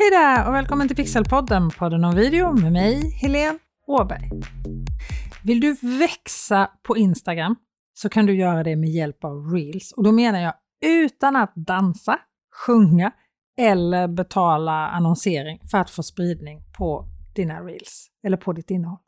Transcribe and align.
Hej 0.00 0.10
där 0.10 0.48
och 0.48 0.54
välkommen 0.54 0.88
till 0.88 0.96
Pixelpodden, 0.96 1.70
podden 1.70 2.04
om 2.04 2.14
video 2.14 2.52
med 2.52 2.72
mig, 2.72 3.10
Helene 3.10 3.58
Åberg. 3.86 4.30
Vill 5.44 5.60
du 5.60 5.76
växa 5.98 6.70
på 6.82 6.96
Instagram 6.96 7.56
så 7.94 8.08
kan 8.08 8.26
du 8.26 8.36
göra 8.36 8.62
det 8.62 8.76
med 8.76 8.88
hjälp 8.88 9.24
av 9.24 9.52
Reels. 9.52 9.92
Och 9.92 10.04
då 10.04 10.12
menar 10.12 10.40
jag 10.40 10.54
utan 10.84 11.36
att 11.36 11.52
dansa, 11.54 12.18
sjunga 12.66 13.12
eller 13.58 14.08
betala 14.08 14.88
annonsering 14.88 15.60
för 15.70 15.78
att 15.78 15.90
få 15.90 16.02
spridning 16.02 16.62
på 16.78 17.04
dina 17.34 17.60
Reels 17.60 18.10
eller 18.24 18.36
på 18.36 18.52
ditt 18.52 18.70
innehåll. 18.70 18.98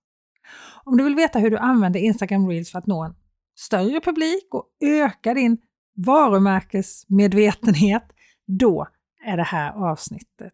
Om 0.85 0.97
du 0.97 1.05
vill 1.05 1.15
veta 1.15 1.39
hur 1.39 1.51
du 1.51 1.59
använder 1.59 2.01
Instagram 2.01 2.49
Reels 2.49 2.73
för 2.73 2.79
att 2.79 2.87
nå 2.87 3.05
en 3.05 3.15
större 3.59 4.01
publik 4.01 4.55
och 4.55 4.67
öka 4.81 5.35
din 5.35 5.59
varumärkesmedvetenhet, 5.97 8.05
då 8.47 8.87
är 9.27 9.37
det 9.37 9.43
här 9.43 9.91
avsnittet 9.91 10.53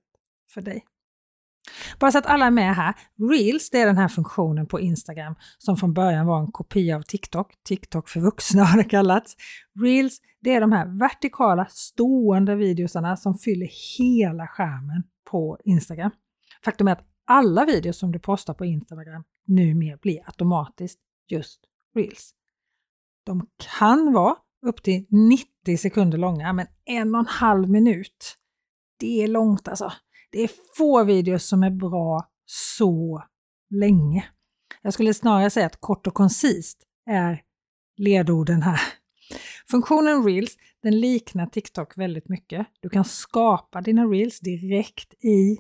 för 0.49 0.61
dig. 0.61 0.85
Bara 1.99 2.13
så 2.13 2.19
att 2.19 2.27
alla 2.27 2.47
är 2.47 2.51
med 2.51 2.75
här. 2.75 2.95
Reels, 3.31 3.71
det 3.71 3.81
är 3.81 3.87
den 3.87 3.97
här 3.97 4.09
funktionen 4.09 4.67
på 4.67 4.81
Instagram 4.81 5.35
som 5.59 5.77
från 5.77 5.95
början 5.95 6.27
var 6.27 6.41
en 6.41 6.53
kopia 6.53 6.97
av 6.97 7.03
TikTok. 7.03 7.53
TikTok 7.65 8.09
för 8.09 8.21
vuxna 8.21 8.65
har 8.65 8.79
det 8.79 8.85
kallats. 8.85 9.37
Reels, 9.81 10.19
det 10.41 10.55
är 10.55 10.61
de 10.61 10.73
här 10.73 10.99
vertikala 10.99 11.67
stående 11.71 12.55
videosarna 12.55 13.17
som 13.17 13.35
fyller 13.35 13.69
hela 13.99 14.47
skärmen 14.47 15.03
på 15.31 15.59
Instagram. 15.65 16.11
Faktum 16.65 16.89
är 16.89 16.93
att 16.93 17.05
alla 17.27 17.65
videos 17.65 17.99
som 17.99 18.13
du 18.13 18.19
postar 18.19 18.55
på 18.55 18.65
Instagram 18.65 19.25
numera 19.47 19.97
blir 19.97 20.21
automatiskt 20.27 21.01
just 21.29 21.61
Reels. 21.95 22.35
De 23.25 23.47
kan 23.79 24.13
vara 24.13 24.37
upp 24.67 24.83
till 24.83 25.07
90 25.11 25.77
sekunder 25.79 26.19
långa, 26.19 26.53
men 26.53 26.67
en 26.85 27.15
och 27.15 27.21
en 27.21 27.27
halv 27.27 27.71
minut, 27.71 28.37
det 29.01 29.23
är 29.23 29.29
långt 29.29 29.69
alltså. 29.69 29.93
Det 30.31 30.43
är 30.43 30.51
få 30.77 31.05
videos 31.05 31.45
som 31.47 31.63
är 31.63 31.71
bra 31.71 32.29
så 32.47 33.25
länge. 33.71 34.25
Jag 34.83 34.93
skulle 34.93 35.15
snarare 35.15 35.51
säga 35.51 35.67
att 35.67 35.81
kort 35.81 36.07
och 36.07 36.15
koncist 36.15 36.83
är 37.07 37.43
ledorden 37.97 38.63
här. 38.63 38.81
Funktionen 39.71 40.25
Reels 40.25 40.57
den 40.83 41.01
liknar 41.01 41.47
TikTok 41.47 41.99
väldigt 41.99 42.29
mycket. 42.29 42.67
Du 42.81 42.89
kan 42.89 43.05
skapa 43.05 43.81
dina 43.81 44.05
Reels 44.05 44.41
direkt 44.41 45.25
i 45.25 45.59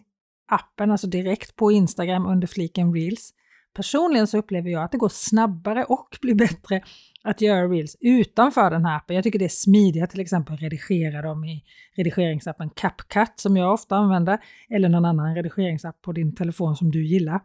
appen, 0.49 0.91
alltså 0.91 1.07
direkt 1.07 1.57
på 1.57 1.73
Instagram 1.73 2.27
under 2.27 2.47
fliken 2.47 2.95
Reels. 2.95 3.35
Personligen 3.79 4.27
så 4.27 4.39
upplever 4.39 4.71
jag 4.71 4.83
att 4.83 4.93
det 4.93 4.99
går 4.99 5.09
snabbare 5.09 5.85
och 5.85 6.19
blir 6.23 6.35
bättre 6.35 6.83
att 7.23 7.41
göra 7.41 7.69
reels 7.69 7.97
utanför 8.01 8.71
den 8.71 8.85
här 8.85 8.97
appen. 8.97 9.17
Jag 9.17 9.25
tycker 9.25 9.39
det 9.39 9.45
är 9.45 9.49
smidigare 9.49 10.07
till 10.07 10.21
exempel 10.21 10.55
att 10.55 10.63
redigera 10.63 11.23
dem 11.23 11.45
i 11.45 11.65
redigeringsappen 11.97 12.71
CapCut 12.71 13.33
som 13.37 13.57
jag 13.57 13.73
ofta 13.73 13.97
använder 13.97 14.39
eller 14.71 14.89
någon 14.89 15.05
annan 15.05 15.35
redigeringsapp 15.35 16.03
på 16.03 16.13
din 16.13 16.35
telefon 16.35 16.77
som 16.77 16.91
du 16.91 17.07
gillar. 17.07 17.41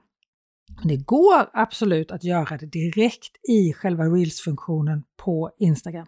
Men 0.77 0.87
det 0.87 0.97
går 0.97 1.49
absolut 1.53 2.11
att 2.11 2.23
göra 2.23 2.57
det 2.57 2.65
direkt 2.65 3.49
i 3.49 3.73
själva 3.73 4.03
Reels-funktionen 4.03 5.03
på 5.17 5.51
Instagram. 5.59 6.07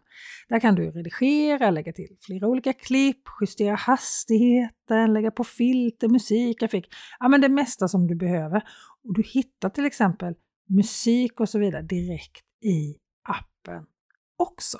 Där 0.50 0.60
kan 0.60 0.76
du 0.76 0.92
redigera, 0.92 1.72
lägga 1.72 1.94
till 1.94 2.18
flera 2.22 2.48
olika 2.48 2.74
klipp, 2.74 3.22
justera 3.42 3.76
hastigheten, 3.76 5.14
lägga 5.14 5.32
på 5.32 5.44
filter, 5.44 6.08
musik, 6.08 6.60
grafik. 6.60 6.88
Ja, 7.20 7.28
men 7.28 7.42
det 7.42 7.50
mesta 7.50 7.88
som 7.88 8.08
du 8.08 8.16
behöver. 8.16 8.64
Och 9.04 9.14
du 9.14 9.24
hittar 9.24 9.70
till 9.70 9.86
exempel 9.86 10.34
musik 10.70 11.40
och 11.40 11.50
så 11.50 11.60
vidare 11.60 11.82
direkt 11.82 12.46
i 12.64 12.96
appen 13.30 13.86
också. 14.38 14.78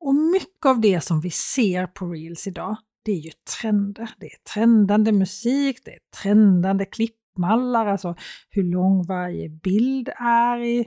Och 0.00 0.14
mycket 0.14 0.66
av 0.66 0.80
det 0.80 1.00
som 1.00 1.20
vi 1.20 1.30
ser 1.30 1.86
på 1.86 2.06
Reels 2.06 2.46
idag, 2.46 2.76
det 3.04 3.12
är 3.12 3.20
ju 3.20 3.30
trender. 3.60 4.10
Det 4.18 4.26
är 4.26 4.38
trendande 4.54 5.12
musik, 5.12 5.78
det 5.84 5.90
är 5.90 5.98
trendande 6.22 6.84
klipp 6.84 7.16
mallar, 7.40 7.86
alltså 7.86 8.14
hur 8.50 8.62
lång 8.62 9.06
varje 9.06 9.48
bild 9.48 10.08
är 10.16 10.58
i, 10.58 10.86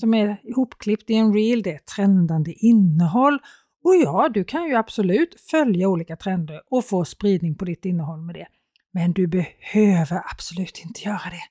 som 0.00 0.14
är 0.14 0.40
ihopklippt 0.44 1.10
i 1.10 1.14
en 1.14 1.34
reel. 1.34 1.62
Det 1.62 1.74
är 1.74 1.78
trendande 1.78 2.52
innehåll. 2.52 3.38
Och 3.84 3.96
ja, 3.96 4.28
du 4.28 4.44
kan 4.44 4.64
ju 4.64 4.74
absolut 4.74 5.40
följa 5.50 5.88
olika 5.88 6.16
trender 6.16 6.62
och 6.70 6.84
få 6.84 7.04
spridning 7.04 7.54
på 7.54 7.64
ditt 7.64 7.84
innehåll 7.84 8.20
med 8.20 8.34
det. 8.34 8.46
Men 8.92 9.12
du 9.12 9.26
behöver 9.26 10.22
absolut 10.32 10.80
inte 10.84 11.00
göra 11.00 11.30
det. 11.30 11.42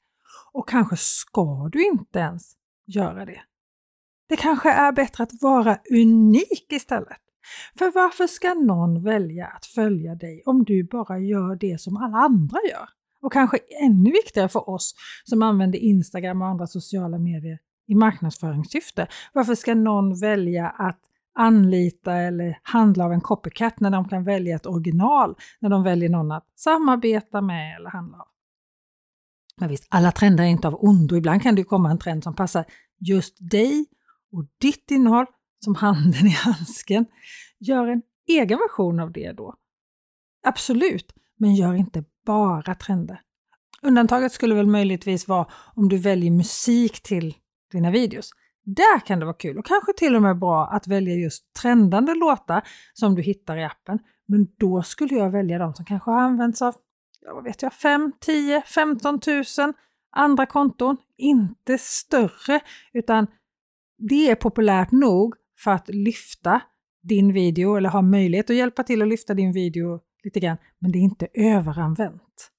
Och 0.53 0.69
kanske 0.69 0.97
ska 0.97 1.69
du 1.71 1.85
inte 1.85 2.19
ens 2.19 2.53
göra 2.87 3.25
det. 3.25 3.41
Det 4.29 4.35
kanske 4.35 4.71
är 4.71 4.91
bättre 4.91 5.23
att 5.23 5.41
vara 5.41 5.77
unik 5.91 6.65
istället. 6.71 7.21
För 7.77 7.91
varför 7.91 8.27
ska 8.27 8.53
någon 8.53 9.03
välja 9.03 9.47
att 9.47 9.65
följa 9.65 10.15
dig 10.15 10.43
om 10.45 10.63
du 10.63 10.83
bara 10.83 11.19
gör 11.19 11.55
det 11.55 11.81
som 11.81 11.97
alla 11.97 12.17
andra 12.17 12.57
gör? 12.69 12.89
Och 13.21 13.33
kanske 13.33 13.57
ännu 13.81 14.11
viktigare 14.11 14.49
för 14.49 14.69
oss 14.69 14.95
som 15.23 15.43
använder 15.43 15.79
Instagram 15.79 16.41
och 16.41 16.47
andra 16.47 16.67
sociala 16.67 17.17
medier 17.17 17.59
i 17.87 17.95
marknadsföringssyfte. 17.95 19.07
Varför 19.33 19.55
ska 19.55 19.75
någon 19.75 20.19
välja 20.19 20.69
att 20.69 20.99
anlita 21.35 22.13
eller 22.13 22.59
handla 22.63 23.05
av 23.05 23.13
en 23.13 23.21
copycat 23.21 23.79
när 23.79 23.89
de 23.89 24.09
kan 24.09 24.23
välja 24.23 24.55
ett 24.55 24.65
original, 24.65 25.35
när 25.59 25.69
de 25.69 25.83
väljer 25.83 26.09
någon 26.09 26.31
att 26.31 26.47
samarbeta 26.55 27.41
med 27.41 27.75
eller 27.75 27.89
handla 27.89 28.17
av? 28.17 28.27
Men 29.59 29.69
visst, 29.69 29.87
alla 29.89 30.11
trender 30.11 30.43
är 30.43 30.47
inte 30.47 30.67
av 30.67 30.75
ondo. 30.83 31.15
Ibland 31.15 31.41
kan 31.41 31.55
det 31.55 31.63
komma 31.63 31.91
en 31.91 31.99
trend 31.99 32.23
som 32.23 32.35
passar 32.35 32.65
just 32.99 33.37
dig 33.51 33.85
och 34.31 34.45
ditt 34.57 34.91
innehåll, 34.91 35.25
som 35.59 35.75
handen 35.75 36.27
i 36.27 36.29
handsken. 36.43 37.05
Gör 37.59 37.87
en 37.87 38.01
egen 38.27 38.57
version 38.57 38.99
av 38.99 39.11
det 39.11 39.31
då. 39.31 39.55
Absolut, 40.43 41.13
men 41.37 41.55
gör 41.55 41.73
inte 41.73 42.03
bara 42.29 42.75
trender. 42.75 43.21
Undantaget 43.81 44.31
skulle 44.31 44.55
väl 44.55 44.67
möjligtvis 44.67 45.27
vara 45.27 45.47
om 45.75 45.89
du 45.89 45.97
väljer 45.97 46.31
musik 46.31 47.03
till 47.03 47.35
dina 47.71 47.91
videos. 47.91 48.31
Där 48.65 48.99
kan 48.99 49.19
det 49.19 49.25
vara 49.25 49.35
kul 49.35 49.57
och 49.57 49.65
kanske 49.65 49.93
till 49.93 50.15
och 50.15 50.21
med 50.21 50.39
bra 50.39 50.67
att 50.67 50.87
välja 50.87 51.15
just 51.15 51.53
trendande 51.61 52.15
låtar 52.15 52.61
som 52.93 53.15
du 53.15 53.21
hittar 53.21 53.57
i 53.57 53.63
appen. 53.63 53.99
Men 54.27 54.47
då 54.57 54.83
skulle 54.83 55.15
jag 55.15 55.29
välja 55.29 55.57
de 55.57 55.73
som 55.73 55.85
kanske 55.85 56.11
har 56.11 56.21
använts 56.21 56.61
av, 56.61 56.75
ja, 57.21 57.33
vad 57.33 57.43
vet 57.43 57.61
jag, 57.61 57.73
5, 57.73 58.11
10, 58.19 58.61
15 58.61 59.19
000 59.27 59.43
andra 60.11 60.45
konton. 60.45 60.97
Inte 61.17 61.77
större, 61.77 62.59
utan 62.93 63.27
det 63.97 64.31
är 64.31 64.35
populärt 64.35 64.91
nog 64.91 65.35
för 65.63 65.71
att 65.71 65.89
lyfta 65.89 66.61
din 67.03 67.33
video 67.33 67.75
eller 67.75 67.89
ha 67.89 68.01
möjlighet 68.01 68.49
att 68.49 68.55
hjälpa 68.55 68.83
till 68.83 69.01
att 69.01 69.07
lyfta 69.07 69.33
din 69.33 69.51
video 69.51 69.99
lite 70.23 70.39
grann, 70.39 70.57
men 70.79 70.91
det 70.91 70.97
är 70.99 71.01
inte 71.01 71.27
överanvänt. 71.33 72.51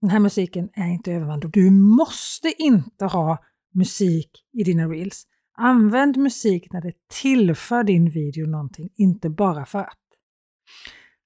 Den 0.00 0.10
här 0.10 0.18
musiken 0.18 0.68
är 0.72 0.86
inte 0.86 1.12
överanvänd 1.12 1.44
och 1.44 1.50
du 1.50 1.70
måste 1.70 2.62
inte 2.62 3.04
ha 3.04 3.38
musik 3.74 4.30
i 4.52 4.64
dina 4.64 4.88
reels. 4.88 5.26
Använd 5.56 6.16
musik 6.16 6.72
när 6.72 6.80
det 6.80 6.92
tillför 7.22 7.84
din 7.84 8.10
video 8.10 8.46
någonting, 8.46 8.90
inte 8.96 9.30
bara 9.30 9.66
för 9.66 9.78
att. 9.78 9.98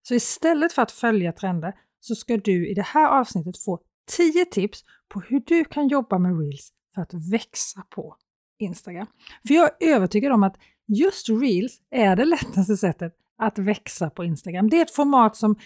Så 0.03 0.15
istället 0.15 0.73
för 0.73 0.83
att 0.83 0.93
följa 0.93 1.33
trender 1.33 1.75
så 2.01 2.15
ska 2.15 2.37
du 2.37 2.71
i 2.71 2.75
det 2.75 2.83
här 2.83 3.09
avsnittet 3.21 3.59
få 3.59 3.81
10 4.17 4.45
tips 4.45 4.85
på 5.09 5.21
hur 5.21 5.41
du 5.47 5.65
kan 5.65 5.89
jobba 5.89 6.19
med 6.19 6.39
reels 6.39 6.73
för 6.95 7.03
att 7.03 7.15
växa 7.33 7.83
på 7.91 8.17
Instagram. 8.59 9.07
För 9.47 9.55
jag 9.55 9.71
är 9.83 9.95
övertygad 9.95 10.33
om 10.33 10.43
att 10.43 10.57
just 10.87 11.29
Reels 11.29 11.81
är 11.91 12.17
det 12.17 12.25
lättaste 12.25 12.77
sättet 12.77 13.15
att 13.39 13.59
växa 13.59 14.11
på 14.11 14.25
Instagram. 14.25 14.71
Det 14.71 14.79
är 14.79 14.83
ett 14.83 14.95
format 14.95 15.37
som 15.37 15.57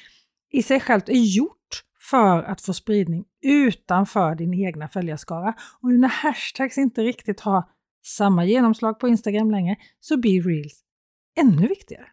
i 0.52 0.62
sig 0.62 0.80
självt 0.80 1.08
är 1.08 1.36
gjort 1.36 1.82
för 2.10 2.42
att 2.42 2.60
få 2.60 2.72
spridning 2.72 3.24
utanför 3.42 4.34
din 4.34 4.54
egna 4.54 4.88
följarskara. 4.88 5.54
Och 5.82 5.88
nu 5.88 5.98
när 5.98 6.08
hashtags 6.08 6.78
inte 6.78 7.02
riktigt 7.02 7.40
har 7.40 7.64
samma 8.06 8.44
genomslag 8.44 9.00
på 9.00 9.08
Instagram 9.08 9.50
längre 9.50 9.76
så 10.00 10.16
blir 10.16 10.42
Reels 10.42 10.80
ännu 11.40 11.68
viktigare. 11.68 12.06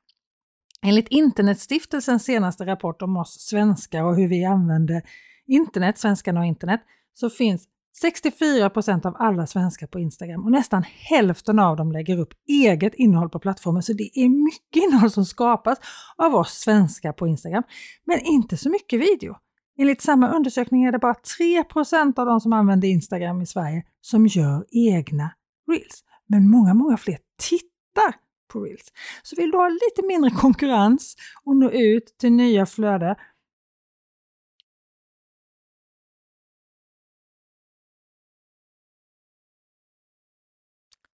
Enligt 0.82 1.08
Internetstiftelsens 1.08 2.24
senaste 2.24 2.66
rapport 2.66 3.02
om 3.02 3.18
oss 3.18 3.40
svenskar 3.40 4.04
och 4.04 4.16
hur 4.16 4.28
vi 4.28 4.46
använder 4.46 5.02
internet, 5.48 5.98
svenskarna 5.98 6.40
och 6.40 6.46
internet, 6.46 6.82
så 7.14 7.30
finns 7.30 7.68
64 8.02 8.70
procent 8.70 9.06
av 9.06 9.16
alla 9.20 9.48
svenskar 9.48 9.88
på 9.88 10.00
Instagram 10.00 10.44
och 10.44 10.52
nästan 10.52 10.84
hälften 10.84 11.60
av 11.60 11.78
dem 11.78 11.92
lägger 11.92 12.20
upp 12.20 12.34
eget 12.48 12.94
innehåll 12.94 13.30
på 13.30 13.40
plattformen. 13.40 13.84
Så 13.84 13.94
det 13.94 14.10
är 14.14 14.30
mycket 14.30 14.84
innehåll 14.84 15.12
som 15.12 15.26
skapas 15.26 15.78
av 16.18 16.36
oss 16.36 16.54
svenskar 16.54 17.14
på 17.14 17.28
Instagram, 17.28 17.64
men 18.06 18.20
inte 18.20 18.58
så 18.58 18.70
mycket 18.70 19.00
video. 19.00 19.36
Enligt 19.78 20.02
samma 20.02 20.30
undersökning 20.30 20.84
är 20.84 20.92
det 20.92 21.00
bara 21.00 21.16
3 21.38 21.64
procent 21.64 22.20
av 22.20 22.26
de 22.26 22.40
som 22.40 22.54
använder 22.54 22.88
Instagram 22.88 23.42
i 23.42 23.46
Sverige 23.46 23.84
som 24.02 24.28
gör 24.28 24.66
egna 24.72 25.32
reels. 25.72 26.04
Men 26.28 26.50
många, 26.50 26.74
många 26.74 26.98
fler 26.98 27.18
tittar 27.40 28.16
på 28.54 28.60
reels. 28.60 28.92
Så 29.24 29.36
vill 29.36 29.52
du 29.52 29.58
ha 29.58 29.68
lite 29.68 30.08
mindre 30.08 30.32
konkurrens 30.32 31.16
och 31.44 31.56
nå 31.56 31.70
ut 31.70 32.16
till 32.20 32.32
nya 32.32 32.66
flöden 32.66 33.16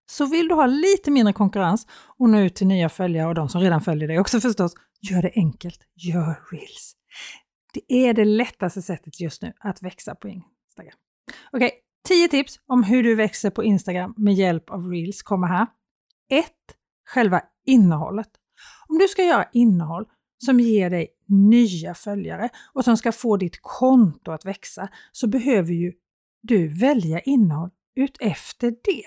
Så 0.10 0.26
vill 0.26 0.48
du 0.48 0.56
ha 0.56 0.66
lite 0.66 1.12
mindre 1.12 1.34
konkurrens 1.34 1.88
och 2.18 2.30
nå 2.30 2.40
ut 2.40 2.56
till 2.56 2.68
nya 2.68 2.90
följare 2.90 3.28
och 3.28 3.36
de 3.36 3.50
som 3.50 3.62
redan 3.62 3.82
följer 3.82 4.08
dig 4.08 4.20
också 4.20 4.40
förstås, 4.40 4.74
gör 5.02 5.22
det 5.22 5.32
enkelt. 5.36 5.80
Gör 5.96 6.40
reels. 6.52 6.96
Det 7.74 7.94
är 7.94 8.14
det 8.14 8.26
lättaste 8.26 8.82
sättet 8.82 9.22
just 9.22 9.42
nu 9.42 9.54
att 9.60 9.84
växa 9.84 10.16
på 10.16 10.28
Instagram. 10.28 10.98
Okej, 11.52 11.68
okay, 11.68 11.80
10 12.08 12.28
tips 12.28 12.60
om 12.66 12.84
hur 12.84 13.04
du 13.04 13.16
växer 13.16 13.50
på 13.50 13.64
Instagram 13.64 14.14
med 14.18 14.34
hjälp 14.34 14.70
av 14.70 14.92
Reels 14.92 15.22
kommer 15.22 15.48
här. 15.48 15.68
1. 16.30 16.46
Själva 17.10 17.42
innehållet. 17.66 18.30
Om 18.88 18.98
du 18.98 19.08
ska 19.08 19.24
göra 19.24 19.50
innehåll 19.54 20.06
som 20.46 20.60
ger 20.60 20.90
dig 20.90 21.08
nya 21.28 21.94
följare 21.94 22.50
och 22.74 22.84
som 22.84 22.98
ska 22.98 23.12
få 23.12 23.38
ditt 23.38 23.60
konto 23.62 24.32
att 24.32 24.46
växa 24.46 24.90
så 25.12 25.28
behöver 25.28 25.74
ju 25.74 25.94
du 26.42 26.68
välja 26.68 27.20
innehåll 27.20 27.70
utefter 27.96 28.72
det. 28.72 29.06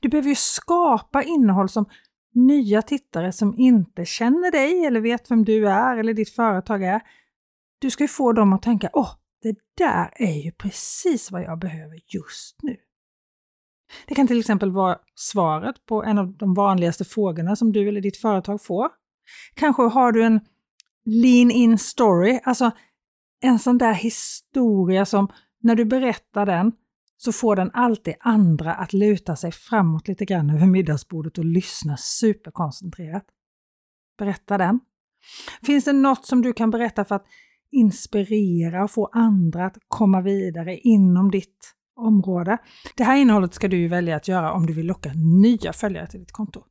Du 0.00 0.08
behöver 0.08 0.28
ju 0.28 0.34
skapa 0.34 1.22
innehåll 1.22 1.68
som 1.68 1.86
nya 2.34 2.82
tittare 2.82 3.32
som 3.32 3.58
inte 3.58 4.04
känner 4.04 4.50
dig 4.50 4.86
eller 4.86 5.00
vet 5.00 5.30
vem 5.30 5.44
du 5.44 5.68
är 5.68 5.96
eller 5.96 6.14
ditt 6.14 6.30
företag 6.30 6.82
är. 6.82 7.00
Du 7.78 7.90
ska 7.90 8.04
ju 8.04 8.08
få 8.08 8.32
dem 8.32 8.52
att 8.52 8.62
tänka 8.62 8.90
åh, 8.92 9.10
det 9.42 9.56
där 9.76 10.10
är 10.14 10.44
ju 10.44 10.52
precis 10.52 11.30
vad 11.30 11.42
jag 11.42 11.58
behöver 11.58 12.00
just 12.06 12.62
nu. 12.62 12.76
Det 14.06 14.14
kan 14.14 14.26
till 14.26 14.40
exempel 14.40 14.70
vara 14.70 14.98
svaret 15.14 15.86
på 15.86 16.04
en 16.04 16.18
av 16.18 16.36
de 16.36 16.54
vanligaste 16.54 17.04
frågorna 17.04 17.56
som 17.56 17.72
du 17.72 17.88
eller 17.88 18.00
ditt 18.00 18.16
företag 18.16 18.62
får. 18.62 18.88
Kanske 19.54 19.82
har 19.82 20.12
du 20.12 20.24
en 20.24 20.40
lean 21.04 21.50
in 21.50 21.78
story, 21.78 22.40
alltså 22.44 22.70
en 23.40 23.58
sån 23.58 23.78
där 23.78 23.92
historia 23.92 25.06
som 25.06 25.28
när 25.60 25.74
du 25.74 25.84
berättar 25.84 26.46
den 26.46 26.72
så 27.16 27.32
får 27.32 27.56
den 27.56 27.70
alltid 27.74 28.14
andra 28.20 28.74
att 28.74 28.92
luta 28.92 29.36
sig 29.36 29.52
framåt 29.52 30.08
lite 30.08 30.24
grann 30.24 30.50
över 30.50 30.66
middagsbordet 30.66 31.38
och 31.38 31.44
lyssna 31.44 31.96
superkoncentrerat. 31.96 33.24
Berätta 34.18 34.58
den. 34.58 34.80
Finns 35.62 35.84
det 35.84 35.92
något 35.92 36.26
som 36.26 36.42
du 36.42 36.52
kan 36.52 36.70
berätta 36.70 37.04
för 37.04 37.14
att 37.14 37.26
inspirera 37.70 38.84
och 38.84 38.90
få 38.90 39.06
andra 39.12 39.66
att 39.66 39.76
komma 39.88 40.20
vidare 40.20 40.78
inom 40.78 41.30
ditt 41.30 41.74
område? 41.96 42.58
Det 42.96 43.04
här 43.04 43.16
innehållet 43.16 43.54
ska 43.54 43.68
du 43.68 43.88
välja 43.88 44.16
att 44.16 44.28
göra 44.28 44.52
om 44.52 44.66
du 44.66 44.72
vill 44.72 44.86
locka 44.86 45.12
nya 45.14 45.72
följare 45.72 46.06
till 46.06 46.20
ditt 46.20 46.32
konto. 46.32 46.64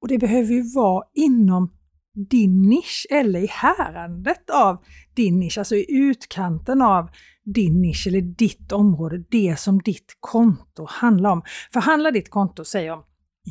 Och 0.00 0.08
det 0.08 0.18
behöver 0.18 0.52
ju 0.52 0.74
vara 0.74 1.04
inom 1.14 1.72
din 2.14 2.62
nisch 2.62 3.06
eller 3.10 3.40
i 3.40 3.46
härandet 3.46 4.50
av 4.50 4.84
din 5.14 5.40
nisch, 5.40 5.58
alltså 5.58 5.74
i 5.74 5.86
utkanten 5.88 6.82
av 6.82 7.10
din 7.44 7.82
nisch 7.82 8.06
eller 8.06 8.20
ditt 8.20 8.72
område, 8.72 9.24
det 9.30 9.58
som 9.58 9.78
ditt 9.78 10.16
konto 10.20 10.86
handlar 10.88 11.30
om. 11.30 11.42
För 11.72 11.80
handlar 11.80 12.10
ditt 12.10 12.30
konto, 12.30 12.64
säg 12.64 12.90
om 12.90 13.02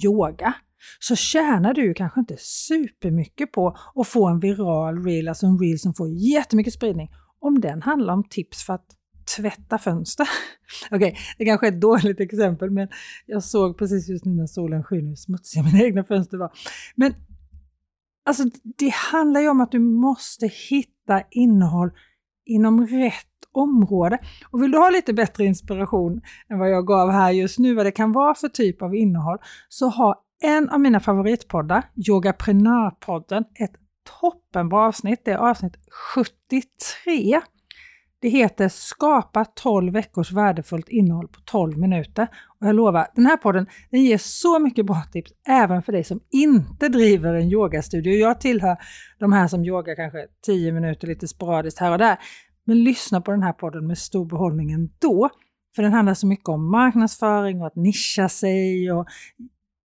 yoga, 0.06 0.54
så 1.00 1.16
tjänar 1.16 1.74
du 1.74 1.94
kanske 1.94 2.20
inte 2.20 2.36
supermycket 2.38 3.52
på 3.52 3.78
att 3.96 4.08
få 4.08 4.28
en 4.28 4.40
viral 4.40 5.04
reel, 5.04 5.28
alltså 5.28 5.46
en 5.46 5.60
reel 5.60 5.80
som 5.80 5.94
får 5.94 6.10
jättemycket 6.10 6.74
spridning, 6.74 7.12
om 7.40 7.62
den 7.62 7.82
handlar 7.82 8.14
om 8.14 8.24
tips 8.24 8.66
för 8.66 8.74
att 8.74 8.86
tvätta 9.38 9.78
fönster. 9.78 10.28
Okej, 10.92 10.98
okay, 10.98 11.22
det 11.38 11.46
kanske 11.46 11.68
är 11.68 11.72
ett 11.72 11.82
dåligt 11.82 12.20
exempel, 12.20 12.70
men 12.70 12.88
jag 13.26 13.44
såg 13.44 13.78
precis 13.78 14.10
just 14.10 14.26
nu 14.26 14.32
när 14.32 14.48
solen 14.48 14.84
skiner 14.84 15.10
hur 15.10 15.16
smutsiga 15.16 15.64
mina 15.64 15.84
egna 15.84 16.04
fönster 16.04 16.38
var. 16.38 16.52
Men 16.96 17.14
alltså, 18.30 18.44
det 18.78 18.94
handlar 18.94 19.42
ju 19.42 19.50
om 19.50 19.62
att 19.62 19.72
du 19.72 19.80
måste 19.80 20.48
hitta 20.70 21.22
innehåll 21.32 21.92
inom 22.46 22.88
rätt 22.88 23.26
område. 23.52 24.18
Och 24.52 24.64
vill 24.64 24.72
du 24.72 24.78
ha 24.78 24.90
lite 24.90 25.14
bättre 25.14 25.46
inspiration 25.46 26.22
än 26.50 26.60
vad 26.60 26.70
jag 26.70 26.88
gav 26.88 27.12
här 27.12 27.32
just 27.32 27.60
nu, 27.60 27.76
vad 27.76 27.86
det 27.86 27.92
kan 27.92 28.12
vara 28.12 28.36
för 28.36 28.48
typ 28.48 28.82
av 28.82 28.96
innehåll, 28.96 29.38
så 29.70 29.88
har 29.88 30.16
en 30.44 30.70
av 30.70 30.80
mina 30.80 31.00
favoritpoddar, 31.00 31.84
Yogaprenörpodden, 32.08 33.44
ett 33.56 33.74
toppenbra 34.22 34.88
avsnitt. 34.88 35.22
Det 35.26 35.32
är 35.32 35.38
avsnitt 35.38 35.78
73. 36.16 37.42
Det 38.22 38.30
heter 38.30 38.70
Skapa 38.70 39.46
12 39.46 39.94
veckors 39.94 40.32
värdefullt 40.32 40.90
innehåll 40.90 41.28
på 41.28 41.40
12 41.46 41.78
minuter. 41.78 42.28
Och 42.60 42.68
jag 42.68 42.76
lovar, 42.76 43.08
den 43.16 43.26
här 43.26 43.38
podden 43.38 43.68
den 43.92 44.04
ger 44.04 44.18
så 44.18 44.60
mycket 44.60 44.86
bra 44.86 45.04
tips 45.12 45.32
även 45.48 45.84
för 45.84 45.92
dig 45.92 46.04
som 46.04 46.20
inte 46.30 46.90
driver 46.90 47.34
en 47.34 47.52
yogastudio. 47.52 48.14
Jag 48.14 48.42
tillhör 48.42 48.78
de 49.20 49.34
här 49.34 49.48
som 49.48 49.66
yogar 49.66 49.96
kanske 49.96 50.28
10 50.46 50.72
minuter 50.72 51.08
lite 51.08 51.28
sporadiskt 51.28 51.80
här 51.80 51.92
och 51.92 51.98
där. 51.98 52.18
Men 52.64 52.84
lyssna 52.84 53.22
på 53.22 53.32
den 53.32 53.44
här 53.44 53.54
podden 53.54 53.88
med 53.88 53.98
stor 53.98 54.26
behållning 54.26 54.72
ändå. 54.72 55.30
För 55.76 55.84
den 55.84 55.94
handlar 55.94 56.14
så 56.14 56.28
mycket 56.28 56.50
om 56.50 56.72
marknadsföring 56.72 57.62
och 57.62 57.68
att 57.68 57.76
nischa 57.76 58.30
sig 58.30 58.92
och 58.92 59.08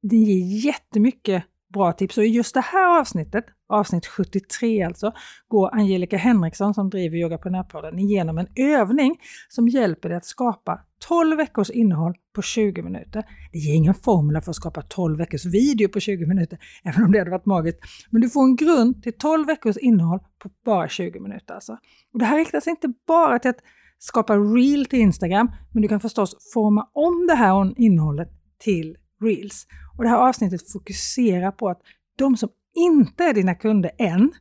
den 0.03 0.23
ger 0.23 0.65
jättemycket 0.67 1.45
bra 1.75 1.93
tips. 1.93 2.19
Och 2.19 2.25
i 2.25 2.29
just 2.29 2.55
det 2.55 2.61
här 2.61 3.01
avsnittet, 3.01 3.45
avsnitt 3.69 4.07
73 4.07 4.83
alltså, 4.83 5.13
går 5.49 5.75
Angelica 5.75 6.17
Henriksson 6.17 6.75
som 6.75 6.91
driver 6.91 7.19
Yogaprenörpodden 7.19 7.99
igenom 7.99 8.39
en 8.39 8.47
övning 8.57 9.17
som 9.49 9.69
hjälper 9.69 10.09
dig 10.09 10.19
att 10.19 10.25
skapa 10.25 10.81
12 11.09 11.37
veckors 11.37 11.71
innehåll 11.71 12.15
på 12.35 12.43
20 12.43 12.83
minuter. 12.83 13.25
Det 13.53 13.59
ger 13.59 13.75
ingen 13.75 13.95
formel 13.95 14.43
för 14.43 14.51
att 14.51 14.57
skapa 14.57 14.83
12 14.83 15.19
veckors 15.19 15.45
video 15.45 15.89
på 15.89 16.01
20 16.01 16.27
minuter, 16.27 16.59
även 16.85 17.05
om 17.05 17.13
det 17.13 17.19
hade 17.19 17.31
varit 17.31 17.47
magiskt. 17.47 17.79
Men 18.11 18.21
du 18.21 18.31
får 18.31 18.45
en 18.45 18.57
grund 18.57 19.03
till 19.03 19.13
12 19.13 19.47
veckors 19.47 19.77
innehåll 19.77 20.19
på 20.43 20.51
bara 20.65 20.89
20 20.89 21.21
minuter. 21.21 21.55
Alltså. 21.55 21.73
Och 22.13 22.19
det 22.19 22.25
här 22.25 22.39
riktar 22.39 22.61
sig 22.61 22.71
inte 22.71 22.93
bara 23.07 23.39
till 23.39 23.51
att 23.51 23.61
skapa 23.99 24.37
reel 24.37 24.87
till 24.87 24.99
Instagram, 24.99 25.51
men 25.73 25.83
du 25.83 25.89
kan 25.89 26.01
förstås 26.01 26.53
forma 26.53 26.89
om 26.93 27.27
det 27.27 27.35
här 27.35 27.75
innehållet 27.77 28.29
till 28.59 28.97
reels. 29.23 29.67
Och 29.97 30.05
det 30.05 30.11
här 30.11 30.29
avsnittet 30.29 30.73
fokuserar 30.73 31.51
på 31.51 31.69
att 31.69 31.81
de 32.19 32.37
som 32.37 32.49
inte 32.75 33.25
är 33.25 33.35
dina 33.35 33.55
kunder 33.55 33.91
än 33.99 34.33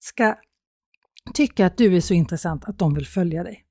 ska 0.00 0.36
tycka 1.34 1.66
att 1.66 1.76
du 1.76 1.96
är 1.96 2.00
så 2.00 2.14
intressant 2.14 2.64
att 2.64 2.78
de 2.78 2.94
vill 2.94 3.06
följa 3.06 3.42
dig. 3.42 3.64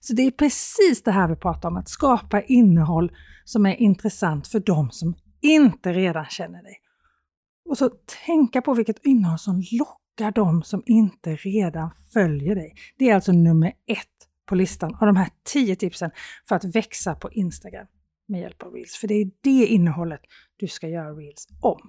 Så 0.00 0.12
det 0.12 0.22
är 0.22 0.30
precis 0.30 1.02
det 1.04 1.10
här 1.10 1.28
vi 1.28 1.36
pratar 1.36 1.68
om, 1.68 1.76
att 1.76 1.88
skapa 1.88 2.42
innehåll 2.42 3.12
som 3.44 3.66
är 3.66 3.74
intressant 3.74 4.48
för 4.48 4.60
de 4.60 4.90
som 4.90 5.14
inte 5.40 5.92
redan 5.92 6.24
känner 6.24 6.62
dig. 6.62 6.76
Och 7.68 7.78
så 7.78 7.90
tänka 8.26 8.62
på 8.62 8.74
vilket 8.74 9.06
innehåll 9.06 9.38
som 9.38 9.62
lockar 9.72 10.32
de 10.32 10.62
som 10.62 10.82
inte 10.86 11.36
redan 11.36 11.90
följer 12.12 12.54
dig. 12.54 12.74
Det 12.98 13.10
är 13.10 13.14
alltså 13.14 13.32
nummer 13.32 13.68
ett 13.86 14.08
på 14.46 14.54
listan 14.54 14.94
av 15.00 15.06
de 15.06 15.16
här 15.16 15.28
tio 15.52 15.76
tipsen 15.76 16.10
för 16.48 16.56
att 16.56 16.64
växa 16.64 17.14
på 17.14 17.32
Instagram 17.32 17.86
med 18.28 18.40
hjälp 18.40 18.62
av 18.62 18.72
Reels. 18.72 18.96
För 18.96 19.08
det 19.08 19.14
är 19.14 19.30
det 19.40 19.66
innehållet 19.66 20.20
du 20.56 20.68
ska 20.68 20.88
göra 20.88 21.10
Reels 21.12 21.46
om. 21.60 21.80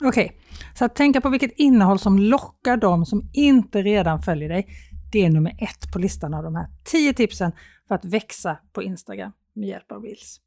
Okej, 0.00 0.24
okay, 0.24 0.38
så 0.74 0.84
att 0.84 0.94
tänka 0.94 1.20
på 1.20 1.28
vilket 1.28 1.52
innehåll 1.56 1.98
som 1.98 2.18
lockar 2.18 2.76
dem 2.76 3.06
som 3.06 3.30
inte 3.32 3.82
redan 3.82 4.22
följer 4.22 4.48
dig. 4.48 4.66
Det 5.12 5.24
är 5.24 5.30
nummer 5.30 5.56
ett 5.58 5.92
på 5.92 5.98
listan 5.98 6.34
av 6.34 6.42
de 6.42 6.54
här 6.54 6.66
10 6.84 7.14
tipsen 7.14 7.52
för 7.88 7.94
att 7.94 8.04
växa 8.04 8.58
på 8.72 8.82
Instagram 8.82 9.32
med 9.54 9.68
hjälp 9.68 9.92
av 9.92 10.02
Reels. 10.02 10.40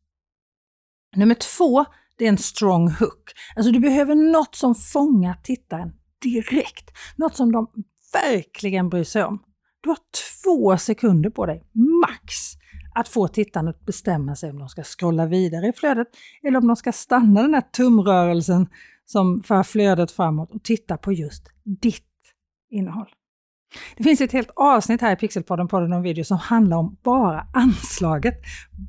Nummer 1.15 1.35
två, 1.35 1.85
det 2.17 2.25
är 2.25 2.29
en 2.29 2.37
strong 2.37 2.89
hook. 2.89 3.31
Alltså 3.55 3.71
du 3.71 3.79
behöver 3.79 4.15
något 4.15 4.55
som 4.55 4.75
fångar 4.75 5.39
tittaren 5.43 5.93
direkt. 6.21 6.91
Något 7.15 7.35
som 7.35 7.51
de 7.51 7.67
verkligen 8.13 8.89
bryr 8.89 9.03
sig 9.03 9.23
om. 9.23 9.43
Du 9.81 9.89
har 9.89 9.97
två 10.43 10.77
sekunder 10.77 11.29
på 11.29 11.45
dig, 11.45 11.63
max, 11.73 12.33
att 12.99 13.07
få 13.07 13.27
tittarna 13.27 13.69
att 13.69 13.85
bestämma 13.85 14.35
sig 14.35 14.49
om 14.49 14.59
de 14.59 14.69
ska 14.69 14.83
scrolla 14.83 15.25
vidare 15.25 15.67
i 15.67 15.73
flödet 15.73 16.07
eller 16.43 16.57
om 16.57 16.67
de 16.67 16.75
ska 16.75 16.91
stanna 16.91 17.41
den 17.41 17.53
här 17.53 17.61
tumrörelsen 17.61 18.67
som 19.05 19.43
för 19.43 19.63
flödet 19.63 20.11
framåt 20.11 20.51
och 20.51 20.63
titta 20.63 20.97
på 20.97 21.11
just 21.11 21.49
ditt 21.63 22.05
innehåll. 22.69 23.09
Det 23.97 24.03
finns 24.03 24.21
ett 24.21 24.31
helt 24.31 24.51
avsnitt 24.55 25.01
här 25.01 25.13
i 25.13 25.15
Pixelpodden, 25.15 25.67
podden 25.67 25.93
om 25.93 26.01
video, 26.01 26.23
som 26.23 26.37
handlar 26.37 26.77
om 26.77 26.97
bara 27.03 27.47
anslaget. 27.53 28.35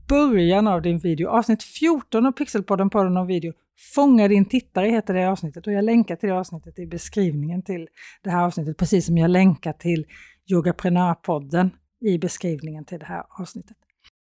Början 0.08 0.66
av 0.66 0.82
din 0.82 0.98
video. 0.98 1.28
Avsnitt 1.28 1.62
14 1.62 2.26
av 2.26 2.32
Pixelpodden, 2.32 2.90
podden 2.90 3.16
om 3.16 3.26
video. 3.26 3.52
Fånga 3.94 4.28
din 4.28 4.44
tittare 4.44 4.88
heter 4.88 5.14
det 5.14 5.30
avsnittet 5.30 5.66
och 5.66 5.72
jag 5.72 5.84
länkar 5.84 6.16
till 6.16 6.28
det 6.28 6.38
avsnittet 6.38 6.78
i 6.78 6.86
beskrivningen 6.86 7.62
till 7.62 7.88
det 8.22 8.30
här 8.30 8.44
avsnittet, 8.44 8.76
precis 8.76 9.06
som 9.06 9.18
jag 9.18 9.30
länkar 9.30 9.72
till 9.72 10.06
Yogaprenörpodden 10.50 11.70
i 12.00 12.18
beskrivningen 12.18 12.84
till 12.84 12.98
det 12.98 13.06
här 13.06 13.24
avsnittet. 13.28 13.76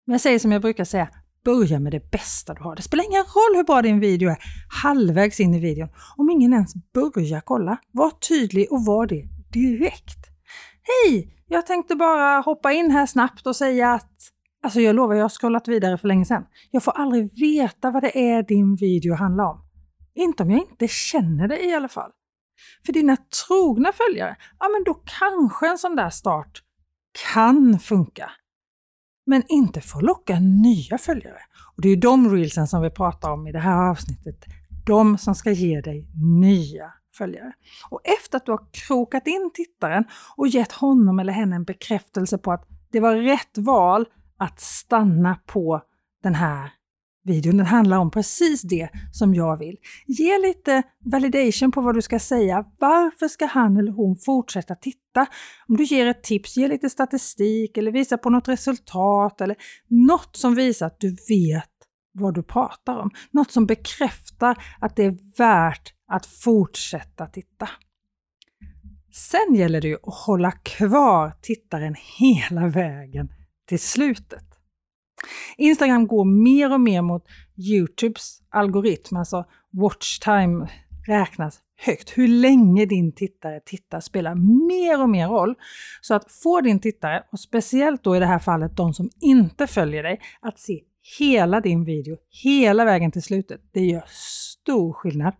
Men 0.06 0.12
jag 0.12 0.20
säger 0.20 0.38
som 0.38 0.52
jag 0.52 0.62
brukar 0.62 0.84
säga, 0.84 1.08
börja 1.44 1.80
med 1.80 1.92
det 1.92 2.10
bästa 2.10 2.54
du 2.54 2.62
har. 2.62 2.76
Det 2.76 2.82
spelar 2.82 3.04
ingen 3.04 3.24
roll 3.24 3.56
hur 3.56 3.64
bra 3.64 3.82
din 3.82 4.00
video 4.00 4.30
är 4.30 4.38
halvvägs 4.82 5.40
in 5.40 5.54
i 5.54 5.60
videon. 5.60 5.88
Om 6.16 6.30
ingen 6.30 6.52
ens 6.52 6.72
börjar 6.94 7.40
kolla, 7.40 7.78
var 7.92 8.10
tydlig 8.10 8.72
och 8.72 8.84
var 8.84 9.06
det 9.06 9.24
direkt. 9.52 10.18
Hej! 10.82 11.32
Jag 11.48 11.66
tänkte 11.66 11.96
bara 11.96 12.40
hoppa 12.40 12.72
in 12.72 12.90
här 12.90 13.06
snabbt 13.06 13.46
och 13.46 13.56
säga 13.56 13.92
att 13.92 14.12
Alltså 14.62 14.80
jag 14.80 14.96
lovar, 14.96 15.14
jag 15.14 15.24
har 15.24 15.28
scrollat 15.28 15.68
vidare 15.68 15.98
för 15.98 16.08
länge 16.08 16.24
sedan. 16.24 16.44
Jag 16.70 16.82
får 16.82 16.92
aldrig 16.92 17.40
veta 17.40 17.90
vad 17.90 18.02
det 18.02 18.18
är 18.18 18.42
din 18.42 18.76
video 18.76 19.14
handlar 19.14 19.44
om. 19.44 19.64
Inte 20.14 20.42
om 20.42 20.50
jag 20.50 20.60
inte 20.60 20.88
känner 20.88 21.48
dig 21.48 21.68
i 21.68 21.74
alla 21.74 21.88
fall. 21.88 22.10
För 22.86 22.92
dina 22.92 23.16
trogna 23.16 23.92
följare, 23.92 24.36
ja 24.58 24.68
men 24.68 24.84
då 24.84 24.94
kanske 24.94 25.68
en 25.68 25.78
sån 25.78 25.96
där 25.96 26.10
start 26.10 26.62
kan 27.34 27.78
funka 27.78 28.30
men 29.26 29.42
inte 29.48 29.80
få 29.80 30.00
locka 30.00 30.40
nya 30.40 30.98
följare. 30.98 31.40
Och 31.76 31.82
Det 31.82 31.88
är 31.88 31.96
de 31.96 32.30
reelsen 32.30 32.66
som 32.66 32.82
vi 32.82 32.90
pratar 32.90 33.30
om 33.30 33.46
i 33.46 33.52
det 33.52 33.58
här 33.58 33.90
avsnittet. 33.90 34.44
De 34.86 35.18
som 35.18 35.34
ska 35.34 35.50
ge 35.50 35.80
dig 35.80 36.08
nya 36.40 36.92
följare. 37.14 37.52
Och 37.90 38.00
efter 38.04 38.36
att 38.36 38.46
du 38.46 38.52
har 38.52 38.66
krokat 38.72 39.26
in 39.26 39.50
tittaren 39.54 40.04
och 40.36 40.48
gett 40.48 40.72
honom 40.72 41.18
eller 41.18 41.32
henne 41.32 41.56
en 41.56 41.64
bekräftelse 41.64 42.38
på 42.38 42.52
att 42.52 42.68
det 42.92 43.00
var 43.00 43.14
rätt 43.16 43.58
val 43.58 44.06
att 44.38 44.60
stanna 44.60 45.38
på 45.46 45.82
den 46.22 46.34
här 46.34 46.70
videon. 47.26 47.56
Den 47.56 47.66
handlar 47.66 47.98
om 47.98 48.10
precis 48.10 48.62
det 48.62 48.88
som 49.12 49.34
jag 49.34 49.56
vill. 49.56 49.76
Ge 50.06 50.38
lite 50.38 50.82
validation 51.04 51.72
på 51.72 51.80
vad 51.80 51.94
du 51.94 52.02
ska 52.02 52.18
säga. 52.18 52.64
Varför 52.78 53.28
ska 53.28 53.46
han 53.46 53.76
eller 53.76 53.92
hon 53.92 54.16
fortsätta 54.16 54.74
titta? 54.74 55.26
Om 55.68 55.76
du 55.76 55.84
ger 55.84 56.06
ett 56.06 56.22
tips, 56.22 56.56
ge 56.56 56.68
lite 56.68 56.90
statistik 56.90 57.76
eller 57.76 57.92
visa 57.92 58.18
på 58.18 58.30
något 58.30 58.48
resultat 58.48 59.40
eller 59.40 59.56
något 59.88 60.36
som 60.36 60.54
visar 60.54 60.86
att 60.86 61.00
du 61.00 61.16
vet 61.28 61.70
vad 62.12 62.34
du 62.34 62.42
pratar 62.42 62.98
om. 62.98 63.10
Något 63.30 63.50
som 63.50 63.66
bekräftar 63.66 64.58
att 64.80 64.96
det 64.96 65.04
är 65.04 65.16
värt 65.38 65.92
att 66.12 66.26
fortsätta 66.26 67.26
titta. 67.26 67.68
Sen 69.12 69.54
gäller 69.54 69.80
det 69.80 69.88
ju 69.88 69.94
att 69.94 70.14
hålla 70.14 70.52
kvar 70.52 71.32
tittaren 71.42 71.94
hela 72.18 72.68
vägen 72.68 73.28
till 73.68 73.80
slutet. 73.80 74.45
Instagram 75.56 76.06
går 76.06 76.24
mer 76.24 76.72
och 76.72 76.80
mer 76.80 77.02
mot 77.02 77.24
Youtubes 77.56 78.38
algoritm, 78.50 79.16
alltså 79.16 79.44
watch 79.72 80.18
time 80.18 80.68
räknas 81.06 81.60
högt. 81.76 82.18
Hur 82.18 82.28
länge 82.28 82.86
din 82.86 83.12
tittare 83.12 83.60
tittar 83.60 84.00
spelar 84.00 84.34
mer 84.68 85.02
och 85.02 85.08
mer 85.08 85.28
roll. 85.28 85.54
Så 86.00 86.14
att 86.14 86.32
få 86.32 86.60
din 86.60 86.80
tittare, 86.80 87.22
och 87.32 87.40
speciellt 87.40 88.04
då 88.04 88.16
i 88.16 88.18
det 88.18 88.26
här 88.26 88.38
fallet 88.38 88.76
de 88.76 88.94
som 88.94 89.10
inte 89.20 89.66
följer 89.66 90.02
dig, 90.02 90.20
att 90.40 90.58
se 90.58 90.80
hela 91.18 91.60
din 91.60 91.84
video 91.84 92.16
hela 92.44 92.84
vägen 92.84 93.12
till 93.12 93.22
slutet, 93.22 93.60
det 93.72 93.80
gör 93.80 94.04
stor 94.08 94.92
skillnad. 94.92 95.34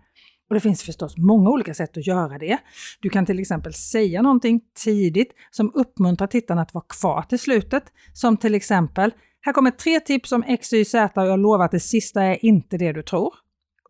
Och 0.49 0.54
det 0.54 0.61
finns 0.61 0.83
förstås 0.83 1.16
många 1.16 1.50
olika 1.50 1.75
sätt 1.75 1.97
att 1.97 2.06
göra 2.06 2.38
det. 2.38 2.59
Du 3.00 3.09
kan 3.09 3.26
till 3.26 3.40
exempel 3.40 3.75
säga 3.75 4.23
någonting 4.23 4.61
tidigt 4.85 5.33
som 5.50 5.71
uppmuntrar 5.75 6.26
tittarna 6.26 6.62
att 6.62 6.75
vara 6.75 6.85
kvar 6.88 7.23
till 7.23 7.38
slutet. 7.38 7.85
Som 8.12 8.37
till 8.37 8.54
exempel, 8.54 9.11
här 9.47 9.53
kommer 9.53 9.71
tre 9.71 10.00
tips 10.00 10.33
om 10.33 10.45
X, 10.47 10.73
Y, 10.73 10.85
Z 10.85 11.21
och 11.21 11.26
jag 11.26 11.38
lovar 11.38 11.65
att 11.65 11.71
det 11.71 11.81
sista 11.81 12.23
är 12.23 12.45
inte 12.45 12.79
det 12.79 12.93
du 12.93 13.03
tror. 13.03 13.35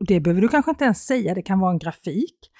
Och 0.00 0.06
det 0.06 0.20
behöver 0.20 0.40
du 0.42 0.48
kanske 0.48 0.70
inte 0.70 0.84
ens 0.84 1.06
säga, 1.06 1.34
det 1.34 1.42
kan 1.42 1.58
vara 1.58 1.72
en 1.72 1.78
grafik. 1.78 2.50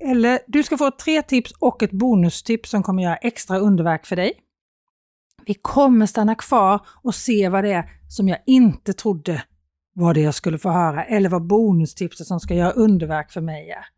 Eller 0.00 0.38
du 0.46 0.62
ska 0.62 0.78
få 0.78 0.90
tre 0.90 1.22
tips 1.22 1.52
och 1.58 1.82
ett 1.82 1.90
bonustips 1.90 2.70
som 2.70 2.82
kommer 2.82 3.02
göra 3.02 3.16
extra 3.16 3.58
underverk 3.58 4.06
för 4.06 4.16
dig. 4.16 4.32
Vi 5.46 5.54
kommer 5.54 6.06
stanna 6.06 6.34
kvar 6.34 6.80
och 7.02 7.14
se 7.14 7.48
vad 7.48 7.64
det 7.64 7.72
är 7.72 7.90
som 8.08 8.28
jag 8.28 8.38
inte 8.46 8.92
trodde 8.92 9.42
var 9.94 10.14
det 10.14 10.20
jag 10.20 10.34
skulle 10.34 10.58
få 10.58 10.70
höra 10.70 11.04
eller 11.04 11.28
vad 11.28 11.46
bonustipset 11.46 12.26
som 12.26 12.40
ska 12.40 12.54
göra 12.54 12.70
underverk 12.70 13.30
för 13.30 13.40
mig 13.40 13.70
är. 13.70 13.97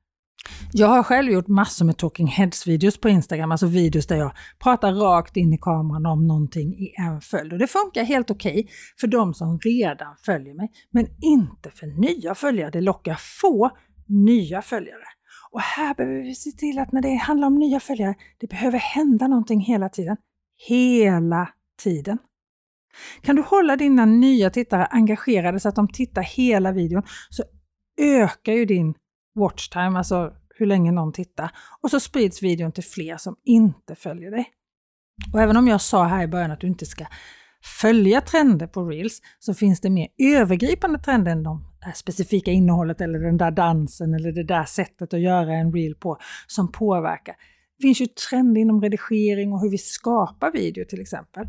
Jag 0.73 0.87
har 0.87 1.03
själv 1.03 1.33
gjort 1.33 1.49
massor 1.49 1.85
med 1.85 1.97
talking 1.97 2.27
heads-videos 2.27 3.01
på 3.01 3.09
Instagram, 3.09 3.53
alltså 3.53 3.67
videos 3.67 4.07
där 4.07 4.17
jag 4.17 4.33
pratar 4.63 4.93
rakt 4.93 5.37
in 5.37 5.53
i 5.53 5.59
kameran 5.59 6.07
om 6.07 6.27
någonting 6.27 6.75
i 6.79 6.95
en 6.97 7.21
följd. 7.21 7.53
Och 7.53 7.59
det 7.59 7.67
funkar 7.67 8.05
helt 8.05 8.31
okej 8.31 8.61
okay 8.61 8.67
för 9.01 9.07
de 9.07 9.35
som 9.35 9.59
redan 9.59 10.17
följer 10.17 10.55
mig, 10.55 10.71
men 10.91 11.07
inte 11.23 11.71
för 11.71 11.87
nya 11.87 12.35
följare. 12.35 12.71
Det 12.71 12.81
lockar 12.81 13.15
få 13.41 13.71
nya 14.07 14.63
följare. 14.63 15.05
Och 15.51 15.61
här 15.61 15.95
behöver 15.95 16.23
vi 16.23 16.35
se 16.35 16.51
till 16.51 16.79
att 16.79 16.93
när 16.93 17.03
det 17.03 17.15
handlar 17.15 17.47
om 17.47 17.59
nya 17.59 17.81
följare, 17.81 18.15
det 18.41 18.47
behöver 18.47 18.79
hända 18.79 19.29
någonting 19.29 19.61
hela 19.61 19.89
tiden. 19.89 20.17
Hela 20.69 21.49
tiden. 21.83 22.19
Kan 23.23 23.37
du 23.37 23.43
hålla 23.43 23.77
dina 23.77 24.05
nya 24.05 24.51
tittare 24.51 24.85
engagerade 24.85 25.61
så 25.61 25.69
att 25.69 25.75
de 25.75 25.89
tittar 25.89 26.23
hela 26.23 26.73
videon 26.73 27.03
så 27.31 27.43
ökar 27.99 28.53
ju 28.53 28.65
din 28.65 28.95
watchtime, 29.41 29.99
alltså 29.99 30.33
hur 30.55 30.67
länge 30.67 30.93
någon 30.93 31.13
tittar. 31.13 31.51
Och 31.81 31.91
så 31.91 32.01
sprids 32.01 32.43
videon 32.43 32.73
till 32.73 32.85
fler 32.85 33.17
som 33.17 33.37
inte 33.45 33.95
följer 33.95 34.31
dig. 34.31 34.51
Och 35.33 35.41
även 35.41 35.57
om 35.57 35.69
jag 35.69 35.81
sa 35.81 36.05
här 36.05 36.23
i 36.23 36.27
början 36.27 36.51
att 36.51 36.61
du 36.61 36.67
inte 36.67 36.87
ska 36.87 37.07
följa 37.81 38.21
trender 38.21 38.67
på 38.67 38.85
Reels 38.85 39.23
så 39.39 39.55
finns 39.55 39.81
det 39.81 39.91
mer 39.91 40.09
övergripande 40.19 40.99
trender 40.99 41.33
än 41.33 41.43
de 41.43 41.65
eh, 41.87 41.93
specifika 41.93 42.51
innehållet 42.51 43.01
eller 43.01 43.19
den 43.19 43.37
där 43.37 43.51
dansen 43.51 44.15
eller 44.15 44.33
det 44.33 44.45
där 44.45 44.65
sättet 44.65 45.15
att 45.15 45.21
göra 45.21 45.55
en 45.55 45.73
reel 45.73 45.95
på 45.95 46.19
som 46.47 46.73
påverkar. 46.73 47.35
Det 47.79 47.83
finns 47.83 48.01
ju 48.01 48.07
trender 48.07 48.61
inom 48.61 48.83
redigering 48.83 49.53
och 49.53 49.61
hur 49.61 49.71
vi 49.71 49.79
skapar 49.79 50.53
video 50.53 50.85
till 50.89 51.01
exempel. 51.01 51.47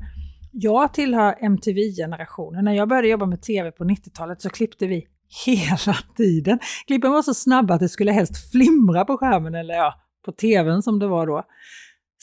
Jag 0.51 0.93
tillhör 0.93 1.35
MTV-generationen. 1.39 2.65
När 2.65 2.73
jag 2.73 2.89
började 2.89 3.07
jobba 3.07 3.25
med 3.25 3.41
TV 3.41 3.71
på 3.71 3.83
90-talet 3.83 4.41
så 4.41 4.49
klippte 4.49 4.87
vi 4.87 5.07
hela 5.45 5.95
tiden. 6.17 6.59
Klippen 6.87 7.11
var 7.11 7.21
så 7.21 7.33
snabba 7.33 7.73
att 7.73 7.79
det 7.79 7.89
skulle 7.89 8.11
helst 8.11 8.51
flimra 8.51 9.05
på 9.05 9.17
skärmen, 9.17 9.55
eller 9.55 9.73
ja, 9.73 9.93
på 10.25 10.31
TVn 10.31 10.81
som 10.81 10.99
det 10.99 11.07
var 11.07 11.27
då. 11.27 11.43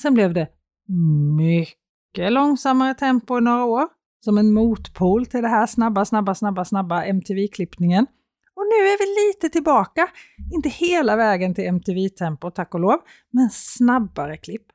Sen 0.03 0.15
blev 0.15 0.35
det 0.35 0.49
mycket 1.37 2.33
långsammare 2.33 2.95
tempo 2.95 3.39
i 3.39 3.41
några 3.41 3.65
år, 3.65 3.87
som 4.25 4.39
en 4.39 4.53
motpol 4.53 5.27
till 5.27 5.43
det 5.43 5.49
här 5.49 5.67
snabba, 5.67 6.05
snabba, 6.05 6.35
snabba, 6.35 6.65
snabba 6.65 7.05
MTV-klippningen. 7.05 8.07
Och 8.55 8.65
nu 8.65 8.87
är 8.87 8.99
vi 8.99 9.29
lite 9.29 9.53
tillbaka, 9.53 10.09
inte 10.53 10.69
hela 10.69 11.17
vägen 11.17 11.55
till 11.55 11.65
MTV-tempo 11.65 12.51
tack 12.51 12.75
och 12.75 12.81
lov, 12.81 12.99
men 13.31 13.51
snabbare 13.51 14.37
klipp. 14.37 14.67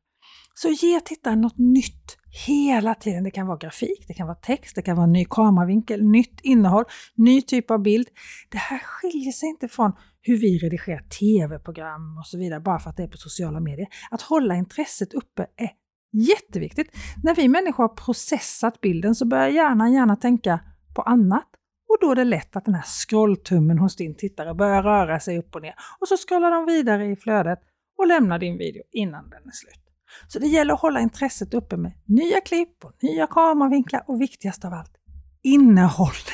Så 0.53 0.69
ge 0.69 0.99
tittaren 0.99 1.41
något 1.41 1.57
nytt 1.57 2.17
hela 2.47 2.95
tiden. 2.95 3.23
Det 3.23 3.31
kan 3.31 3.47
vara 3.47 3.57
grafik, 3.57 4.05
det 4.07 4.13
kan 4.13 4.27
vara 4.27 4.37
text, 4.37 4.75
det 4.75 4.81
kan 4.81 4.97
vara 4.97 5.07
ny 5.07 5.25
kameravinkel, 5.29 6.03
nytt 6.03 6.39
innehåll, 6.43 6.85
ny 7.15 7.41
typ 7.41 7.71
av 7.71 7.81
bild. 7.81 8.07
Det 8.51 8.57
här 8.57 8.79
skiljer 8.79 9.31
sig 9.31 9.49
inte 9.49 9.67
från 9.67 9.91
hur 10.21 10.37
vi 10.37 10.57
redigerar 10.57 10.99
tv-program 10.99 12.17
och 12.17 12.27
så 12.27 12.37
vidare 12.37 12.59
bara 12.59 12.79
för 12.79 12.89
att 12.89 12.97
det 12.97 13.03
är 13.03 13.07
på 13.07 13.17
sociala 13.17 13.59
medier. 13.59 13.87
Att 14.11 14.21
hålla 14.21 14.55
intresset 14.55 15.13
uppe 15.13 15.45
är 15.55 15.69
jätteviktigt. 16.13 16.91
När 17.23 17.35
vi 17.35 17.47
människor 17.47 17.83
har 17.83 17.95
processat 17.95 18.81
bilden 18.81 19.15
så 19.15 19.25
börjar 19.25 19.47
hjärnan 19.47 19.93
gärna 19.93 20.15
tänka 20.15 20.59
på 20.95 21.01
annat. 21.01 21.47
Och 21.89 21.97
då 22.01 22.11
är 22.11 22.15
det 22.15 22.23
lätt 22.23 22.55
att 22.55 22.65
den 22.65 22.75
här 22.75 22.83
scrolltummen 22.83 23.79
hos 23.79 23.95
din 23.95 24.15
tittare 24.15 24.53
börjar 24.53 24.83
röra 24.83 25.19
sig 25.19 25.37
upp 25.37 25.55
och 25.55 25.61
ner. 25.61 25.75
Och 25.99 26.07
så 26.07 26.17
scrollar 26.17 26.51
de 26.51 26.65
vidare 26.65 27.05
i 27.05 27.15
flödet 27.15 27.59
och 27.97 28.07
lämnar 28.07 28.39
din 28.39 28.57
video 28.57 28.83
innan 28.91 29.29
den 29.29 29.47
är 29.47 29.51
slut. 29.51 29.82
Så 30.27 30.39
det 30.39 30.47
gäller 30.47 30.73
att 30.73 30.79
hålla 30.79 30.99
intresset 30.99 31.53
uppe 31.53 31.77
med 31.77 31.91
nya 32.05 32.41
klipp 32.41 32.85
och 32.85 32.91
nya 33.01 33.27
kameravinklar 33.27 34.03
och 34.07 34.21
viktigast 34.21 34.65
av 34.65 34.73
allt, 34.73 34.97
innehållet. 35.41 36.31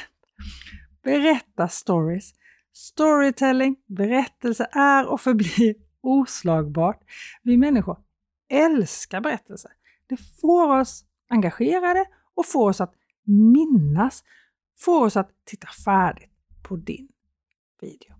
Berätta 1.03 1.67
stories. 1.67 2.33
Storytelling, 2.73 3.75
berättelse 3.87 4.67
är 4.71 5.07
och 5.07 5.21
förblir 5.21 5.75
oslagbart. 6.01 6.99
Vi 7.43 7.57
människor 7.57 7.97
älskar 8.49 9.21
berättelser. 9.21 9.71
Det 10.07 10.17
får 10.17 10.79
oss 10.79 11.05
engagerade 11.29 12.05
och 12.35 12.45
får 12.45 12.69
oss 12.69 12.81
att 12.81 12.93
minnas, 13.25 14.23
får 14.77 15.05
oss 15.05 15.17
att 15.17 15.29
titta 15.45 15.67
färdigt 15.85 16.31
på 16.63 16.75
din 16.75 17.07
video. 17.81 18.15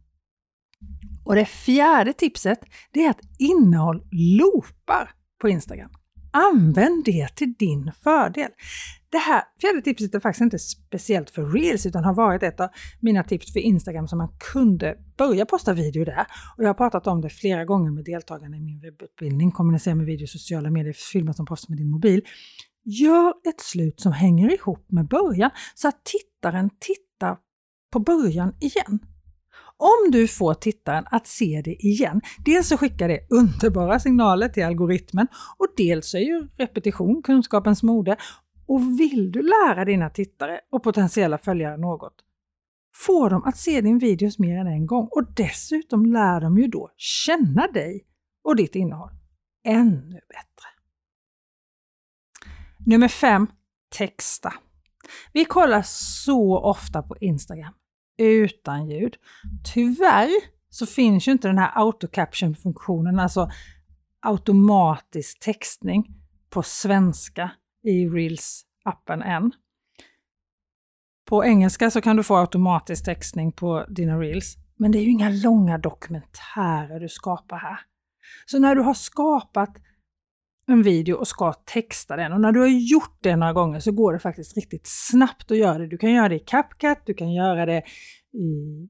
Och 1.26 1.36
det 1.36 1.46
fjärde 1.46 2.14
tipset 2.14 2.60
det 2.92 3.06
är 3.06 3.10
att 3.10 3.22
innehåll 3.40 4.08
loopar 4.12 5.16
på 5.40 5.50
Instagram. 5.50 5.90
Använd 6.32 7.06
det 7.06 7.36
till 7.36 7.54
din 7.54 7.92
fördel. 8.04 8.50
Det 9.12 9.18
här 9.18 9.44
fjärde 9.62 9.82
tipset 9.82 10.16
är 10.16 10.20
faktiskt 10.20 10.42
inte 10.42 10.60
speciellt 10.60 11.30
för 11.30 11.46
Reels 11.46 11.86
utan 11.86 12.04
har 12.04 12.14
varit 12.14 12.44
ett 12.44 12.60
av 12.60 12.70
mina 13.00 13.24
tips 13.24 13.54
för 13.54 13.60
Instagram 13.60 14.08
som 14.08 14.18
man 14.18 14.30
kunde 14.54 14.98
börja 15.18 15.46
posta 15.46 15.74
video 15.74 16.06
där. 16.06 16.26
Och 16.58 16.64
jag 16.64 16.70
har 16.70 16.74
pratat 16.74 17.08
om 17.08 17.22
det 17.22 17.30
flera 17.30 17.66
gånger 17.66 17.92
med 17.92 18.06
deltagarna 18.06 18.58
i 18.58 18.62
min 18.62 18.80
webbutbildning 18.80 19.52
Kommunicera 19.52 19.96
med 19.96 20.06
video, 20.06 20.28
sociala 20.28 20.70
medier, 20.72 20.94
filma 20.94 21.34
som 21.34 21.46
proffs 21.46 21.70
med 21.70 21.78
din 21.78 21.92
mobil. 21.92 22.22
Gör 22.84 23.30
ett 23.30 23.62
slut 23.62 24.02
som 24.02 24.12
hänger 24.12 24.54
ihop 24.54 24.92
med 24.92 25.08
början 25.08 25.52
så 25.76 25.88
att 25.88 26.04
tittaren 26.04 26.70
tittar 26.70 27.38
på 27.92 28.00
början 28.00 28.54
igen. 28.60 29.00
Om 29.82 30.12
du 30.12 30.28
får 30.28 30.54
tittaren 30.54 31.06
att 31.12 31.28
se 31.28 31.62
det 31.66 31.86
igen, 31.86 32.22
dels 32.46 32.68
så 32.68 32.78
skickar 32.78 33.08
det 33.08 33.28
underbara 33.30 34.00
signaler 34.00 34.50
till 34.50 34.66
algoritmen 34.66 35.28
och 35.58 35.68
dels 35.78 36.14
är 36.14 36.20
ju 36.20 36.48
repetition 36.58 37.22
kunskapens 37.24 37.84
mode. 37.84 38.18
Och 38.68 39.00
vill 39.00 39.32
du 39.32 39.42
lära 39.42 39.86
dina 39.86 40.10
tittare 40.10 40.60
och 40.72 40.84
potentiella 40.84 41.38
följare 41.38 41.78
något, 41.78 42.14
få 42.96 43.30
dem 43.30 43.44
att 43.46 43.58
se 43.58 43.82
din 43.82 43.98
videos 43.98 44.40
mer 44.40 44.58
än 44.58 44.68
en 44.68 44.86
gång 44.86 45.08
och 45.12 45.34
dessutom 45.36 46.06
lär 46.06 46.42
de 46.42 46.58
ju 46.58 46.68
då 46.68 46.92
känna 46.98 47.68
dig 47.68 48.06
och 48.44 48.56
ditt 48.56 48.76
innehåll 48.76 49.12
ännu 49.66 50.20
bättre. 50.30 50.70
Nummer 52.86 53.08
5. 53.08 53.48
Texta. 53.98 54.54
Vi 55.34 55.46
kollar 55.46 55.82
så 55.86 56.60
ofta 56.60 57.02
på 57.02 57.18
Instagram 57.18 57.74
utan 58.20 58.90
ljud. 58.90 59.16
Tyvärr 59.74 60.30
så 60.70 60.86
finns 60.86 61.28
ju 61.28 61.32
inte 61.32 61.48
den 61.48 61.58
här 61.58 61.72
autocaption-funktionen, 61.76 63.20
alltså 63.20 63.50
automatisk 64.20 65.40
textning 65.40 66.16
på 66.50 66.64
svenska 66.64 67.52
i 67.84 68.08
Reels-appen 68.08 69.24
än. 69.24 69.52
På 71.26 71.46
engelska 71.46 71.92
så 71.92 72.02
kan 72.02 72.16
du 72.16 72.24
få 72.24 72.36
automatisk 72.38 73.06
textning 73.06 73.52
på 73.52 73.86
dina 73.90 74.20
Reels, 74.20 74.56
Men 74.76 74.92
det 74.92 74.98
är 74.98 75.04
ju 75.04 75.10
inga 75.10 75.30
långa 75.30 75.78
dokumentärer 75.78 77.00
du 77.00 77.10
skapar 77.10 77.58
här. 77.58 77.80
Så 78.46 78.60
när 78.60 78.76
du 78.76 78.82
har 78.82 78.94
skapat 78.94 79.78
en 80.72 80.84
video 80.84 81.16
och 81.16 81.28
ska 81.28 81.54
texta 81.54 82.16
den 82.16 82.34
och 82.34 82.42
när 82.42 82.52
du 82.52 82.60
har 82.60 82.68
gjort 82.68 83.18
det 83.22 83.36
några 83.36 83.54
gånger 83.54 83.80
så 83.80 83.92
går 83.92 84.14
det 84.14 84.20
faktiskt 84.20 84.56
riktigt 84.56 84.88
snabbt 84.88 85.52
att 85.52 85.58
göra 85.58 85.78
det. 85.78 85.88
Du 85.88 85.98
kan 85.98 86.12
göra 86.12 86.30
det 86.30 86.36
i 86.36 86.40
CapCut, 86.40 86.98
du 87.06 87.14
kan 87.14 87.34
göra 87.34 87.66
det 87.66 87.84
i 88.34 88.88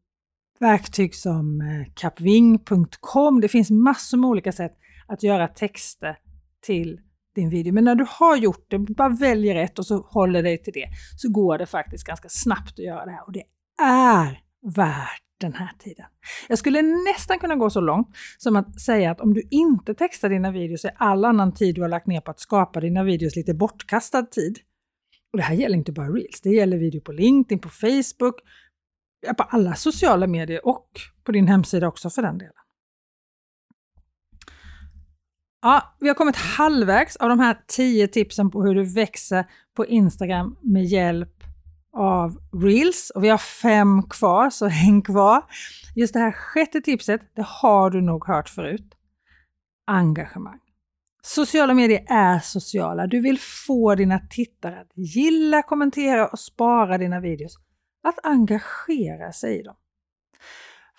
verktyg 0.60 1.16
som 1.16 1.62
eh, 1.62 1.94
capwing.com. 1.94 2.58
capving.com. 2.66 3.42
Det 3.42 3.48
finns 3.48 3.70
massor 3.70 4.18
med 4.18 4.30
olika 4.30 4.52
sätt 4.52 4.78
att 5.08 5.24
göra 5.24 5.48
texter 5.48 6.18
till 6.62 7.00
din 7.36 7.50
video. 7.50 7.74
Men 7.74 7.84
när 7.84 7.96
du 7.96 8.06
har 8.10 8.38
gjort 8.38 8.66
det, 8.70 8.80
bara 8.80 9.10
väljer 9.10 9.56
ett 9.56 9.80
och 9.80 9.86
så 9.86 9.98
håller 9.98 10.44
dig 10.44 10.58
till 10.64 10.74
det, 10.74 10.88
så 11.18 11.32
går 11.32 11.58
det 11.58 11.66
faktiskt 11.66 12.04
ganska 12.04 12.30
snabbt 12.30 12.72
att 12.80 12.86
göra 12.86 13.06
det 13.06 13.12
här. 13.12 13.26
Och 13.26 13.32
det 13.32 13.44
är 13.82 14.40
värt 14.76 15.29
den 15.40 15.54
här 15.54 15.72
tiden. 15.80 16.06
Jag 16.50 16.58
skulle 16.58 16.82
nästan 16.82 17.40
kunna 17.40 17.56
gå 17.56 17.70
så 17.70 17.82
långt 17.82 18.08
som 18.38 18.56
att 18.56 18.82
säga 18.82 19.12
att 19.12 19.22
om 19.22 19.34
du 19.34 19.48
inte 19.52 19.94
textar 19.94 20.30
dina 20.30 20.52
videos 20.52 20.86
är 20.86 20.92
all 20.98 21.26
annan 21.26 21.54
tid 21.54 21.76
du 21.76 21.82
har 21.82 21.90
lagt 21.90 22.08
ner 22.08 22.22
på 22.22 22.32
att 22.32 22.40
skapa 22.40 22.80
dina 22.80 23.04
videos 23.04 23.36
lite 23.36 23.54
bortkastad 23.54 24.24
tid. 24.24 24.60
Och 25.32 25.38
det 25.38 25.44
här 25.44 25.56
gäller 25.56 25.78
inte 25.78 25.92
bara 25.92 26.08
Reels, 26.08 26.42
det 26.42 26.50
gäller 26.50 26.78
video 26.78 27.02
på 27.02 27.12
LinkedIn, 27.12 27.60
på 27.60 27.70
Facebook, 27.70 28.36
på 29.38 29.44
alla 29.44 29.76
sociala 29.76 30.28
medier 30.28 30.68
och 30.68 30.90
på 31.24 31.32
din 31.32 31.48
hemsida 31.48 31.88
också 31.88 32.10
för 32.10 32.22
den 32.22 32.38
delen. 32.38 32.54
Ja, 35.62 35.96
vi 36.00 36.08
har 36.08 36.16
kommit 36.16 36.36
halvvägs 36.36 37.16
av 37.16 37.30
de 37.30 37.40
här 37.40 37.62
10 37.68 38.08
tipsen 38.08 38.52
på 38.52 38.64
hur 38.64 38.76
du 38.76 38.84
växer 38.84 39.46
på 39.76 39.86
Instagram 39.86 40.58
med 40.62 40.86
hjälp 40.86 41.39
av 42.00 42.38
Reels 42.64 43.10
och 43.10 43.24
vi 43.24 43.30
har 43.30 43.38
fem 43.38 44.04
kvar, 44.04 44.50
så 44.50 44.68
häng 44.68 45.02
kvar. 45.02 45.44
Just 45.96 46.14
det 46.14 46.20
här 46.20 46.32
sjätte 46.32 46.82
tipset, 46.82 47.22
det 47.36 47.46
har 47.46 47.90
du 47.90 48.02
nog 48.02 48.26
hört 48.26 48.50
förut. 48.50 48.96
Engagemang. 49.88 50.60
Sociala 51.22 51.74
medier 51.74 52.06
är 52.08 52.40
sociala. 52.40 53.08
Du 53.08 53.22
vill 53.22 53.40
få 53.68 53.96
dina 53.96 54.20
tittare 54.20 54.80
att 54.80 54.92
gilla, 54.96 55.62
kommentera 55.62 56.28
och 56.28 56.40
spara 56.40 56.98
dina 56.98 57.20
videos. 57.20 57.58
Att 58.04 58.26
engagera 58.26 59.32
sig 59.32 59.60
i 59.60 59.64
dem. 59.64 59.76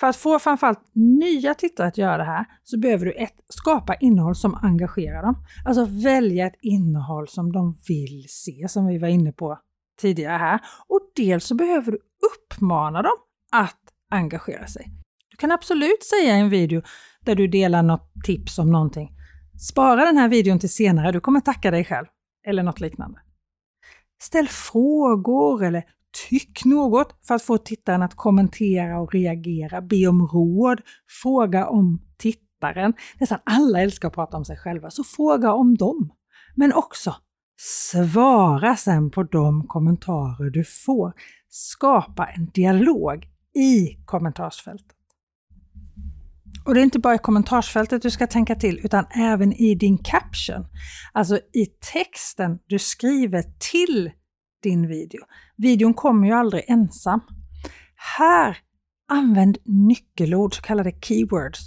För 0.01 0.07
att 0.07 0.17
få 0.17 0.39
framförallt 0.39 0.91
nya 0.95 1.55
tittare 1.55 1.87
att 1.87 1.99
göra 1.99 2.17
det 2.17 2.25
här 2.25 2.45
så 2.65 2.79
behöver 2.79 3.07
du 3.07 3.13
ett, 3.13 3.35
skapa 3.49 3.95
innehåll 3.95 4.37
som 4.37 4.55
engagerar 4.63 5.23
dem. 5.23 5.45
Alltså 5.65 5.85
välja 5.85 6.47
ett 6.47 6.59
innehåll 6.63 7.29
som 7.29 7.53
de 7.53 7.75
vill 7.89 8.25
se, 8.29 8.69
som 8.69 8.87
vi 8.87 8.99
var 8.99 9.09
inne 9.09 9.33
på 9.33 9.59
tidigare 10.01 10.39
här. 10.39 10.61
Och 10.89 11.01
dels 11.17 11.45
så 11.45 11.55
behöver 11.55 11.93
du 11.93 11.99
uppmana 12.33 13.03
dem 13.03 13.17
att 13.53 13.81
engagera 14.11 14.67
sig. 14.67 14.91
Du 15.31 15.37
kan 15.37 15.51
absolut 15.53 16.03
säga 16.03 16.37
i 16.37 16.41
en 16.41 16.51
video 16.51 16.83
där 17.21 17.35
du 17.35 17.47
delar 17.47 17.83
något 17.83 18.13
tips 18.25 18.59
om 18.59 18.71
någonting. 18.71 19.11
Spara 19.71 20.05
den 20.05 20.17
här 20.17 20.29
videon 20.29 20.59
till 20.59 20.73
senare, 20.73 21.13
du 21.13 21.21
kommer 21.21 21.41
tacka 21.41 21.71
dig 21.71 21.85
själv. 21.85 22.07
Eller 22.47 22.63
något 22.63 22.81
liknande. 22.81 23.21
Ställ 24.23 24.49
frågor 24.49 25.65
eller 25.65 25.85
tyck 26.29 26.65
något 26.65 27.27
för 27.27 27.35
att 27.35 27.43
få 27.43 27.59
tittaren 27.59 28.03
att 28.03 28.15
kommentera 28.15 29.01
och 29.01 29.15
reagera. 29.15 29.81
Be 29.81 30.07
om 30.07 30.27
råd, 30.27 30.81
fråga 31.23 31.67
om 31.67 32.01
tittaren. 32.19 32.93
Nästan 33.21 33.39
alla 33.45 33.81
älskar 33.81 34.09
att 34.09 34.15
prata 34.15 34.37
om 34.37 34.45
sig 34.45 34.57
själva, 34.57 34.91
så 34.91 35.05
fråga 35.05 35.53
om 35.53 35.77
dem. 35.77 36.13
Men 36.55 36.73
också 36.73 37.15
Svara 37.63 38.77
sen 38.77 39.11
på 39.11 39.23
de 39.23 39.67
kommentarer 39.67 40.51
du 40.51 40.65
får. 40.65 41.13
Skapa 41.49 42.27
en 42.27 42.47
dialog 42.47 43.29
i 43.55 43.97
kommentarsfältet. 44.05 44.97
Och 46.65 46.75
det 46.75 46.81
är 46.81 46.85
inte 46.85 46.99
bara 46.99 47.15
i 47.15 47.19
kommentarsfältet 47.19 48.03
du 48.03 48.11
ska 48.11 48.27
tänka 48.27 48.55
till, 48.55 48.81
utan 48.85 49.05
även 49.15 49.53
i 49.53 49.75
din 49.75 49.99
caption. 49.99 50.67
Alltså 51.13 51.37
i 51.37 51.67
texten 51.93 52.59
du 52.67 52.79
skriver 52.79 53.45
till 53.73 54.11
din 54.63 54.89
video. 54.89 55.21
Videon 55.57 55.95
kommer 55.95 56.27
ju 56.27 56.33
aldrig 56.35 56.65
ensam. 56.69 57.21
Här, 58.19 58.59
använd 59.09 59.59
nyckelord, 59.65 60.57
så 60.57 60.63
kallade 60.63 60.93
keywords. 61.01 61.61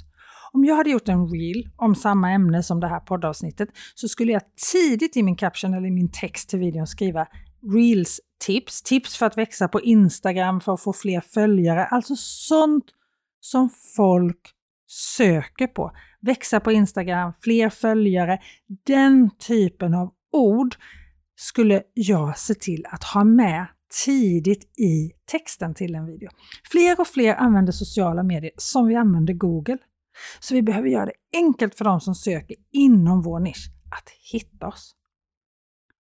Om 0.54 0.66
jag 0.66 0.76
hade 0.76 0.90
gjort 0.90 1.10
en 1.10 1.28
reel 1.28 1.70
om 1.76 1.96
samma 1.96 2.32
ämne 2.32 2.64
som 2.64 2.80
det 2.80 2.88
här 2.88 3.00
poddavsnittet 3.00 3.70
så 3.96 4.08
skulle 4.08 4.32
jag 4.32 4.42
tidigt 4.72 5.18
i 5.18 5.24
min 5.24 5.36
caption 5.36 5.74
eller 5.74 5.88
i 5.88 5.92
min 5.92 6.12
text 6.12 6.50
till 6.50 6.60
videon 6.60 6.88
skriva 6.88 7.28
reels 7.74 8.20
tips, 8.46 8.82
tips 8.82 9.18
för 9.18 9.26
att 9.26 9.38
växa 9.38 9.68
på 9.68 9.82
Instagram 9.82 10.62
för 10.62 10.74
att 10.74 10.82
få 10.82 10.94
fler 10.94 11.22
följare, 11.22 11.86
alltså 11.86 12.14
sånt 12.18 12.86
som 13.40 13.70
folk 13.96 14.54
söker 14.88 15.68
på. 15.68 15.92
Växa 16.22 16.60
på 16.60 16.72
Instagram, 16.72 17.34
fler 17.42 17.70
följare, 17.70 18.40
den 18.88 19.30
typen 19.48 19.94
av 19.94 20.14
ord 20.32 20.76
skulle 21.36 21.84
jag 21.94 22.38
se 22.38 22.54
till 22.54 22.86
att 22.90 23.04
ha 23.04 23.24
med 23.24 23.66
tidigt 24.06 24.80
i 24.80 25.12
texten 25.32 25.74
till 25.74 25.96
en 25.96 26.06
video. 26.06 26.30
Fler 26.72 27.00
och 27.00 27.08
fler 27.08 27.36
använder 27.36 27.72
sociala 27.72 28.24
medier 28.24 28.52
som 28.58 28.88
vi 28.88 28.96
använder 28.96 29.34
Google. 29.34 29.78
Så 30.40 30.54
vi 30.54 30.62
behöver 30.62 30.88
göra 30.88 31.06
det 31.06 31.14
enkelt 31.34 31.76
för 31.76 31.86
de 31.86 32.02
som 32.02 32.16
söker 32.16 32.56
inom 32.72 33.22
vår 33.22 33.40
nisch 33.40 33.70
att 33.92 34.10
hitta 34.32 34.68
oss. 34.68 34.96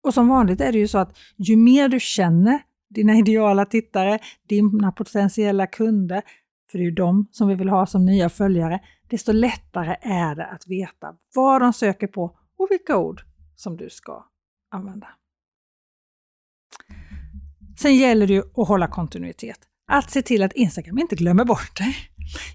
Och 0.02 0.14
som 0.14 0.28
vanligt 0.28 0.60
är 0.60 0.72
det 0.72 0.78
ju 0.78 0.88
så 0.88 0.98
att 0.98 1.16
ju 1.36 1.56
mer 1.56 1.88
du 1.88 2.00
känner 2.00 2.62
dina 2.90 3.14
ideala 3.18 3.66
tittare, 3.66 4.18
dina 4.48 4.92
potentiella 4.92 5.66
kunder, 5.66 6.22
för 6.70 6.78
det 6.78 6.84
är 6.84 6.86
ju 6.86 6.94
de 6.94 7.28
som 7.30 7.48
vi 7.48 7.54
vill 7.54 7.68
ha 7.68 7.86
som 7.86 8.04
nya 8.04 8.28
följare, 8.28 8.80
desto 9.08 9.32
lättare 9.32 9.96
är 10.00 10.34
det 10.34 10.46
att 10.46 10.66
veta 10.66 11.16
vad 11.34 11.60
de 11.60 11.72
söker 11.72 12.06
på 12.06 12.38
och 12.58 12.68
vilka 12.70 12.96
ord 12.96 13.22
som 13.56 13.76
du 13.76 13.90
ska 13.90 14.24
använda. 14.70 15.08
Sen 17.78 17.96
gäller 17.96 18.26
det 18.26 18.32
ju 18.32 18.42
att 18.56 18.68
hålla 18.68 18.88
kontinuitet. 18.88 19.58
Att 19.86 20.10
se 20.10 20.22
till 20.22 20.42
att 20.42 20.52
Instagram 20.52 20.98
inte 20.98 21.16
glömmer 21.16 21.44
bort 21.44 21.76
dig. 21.76 21.96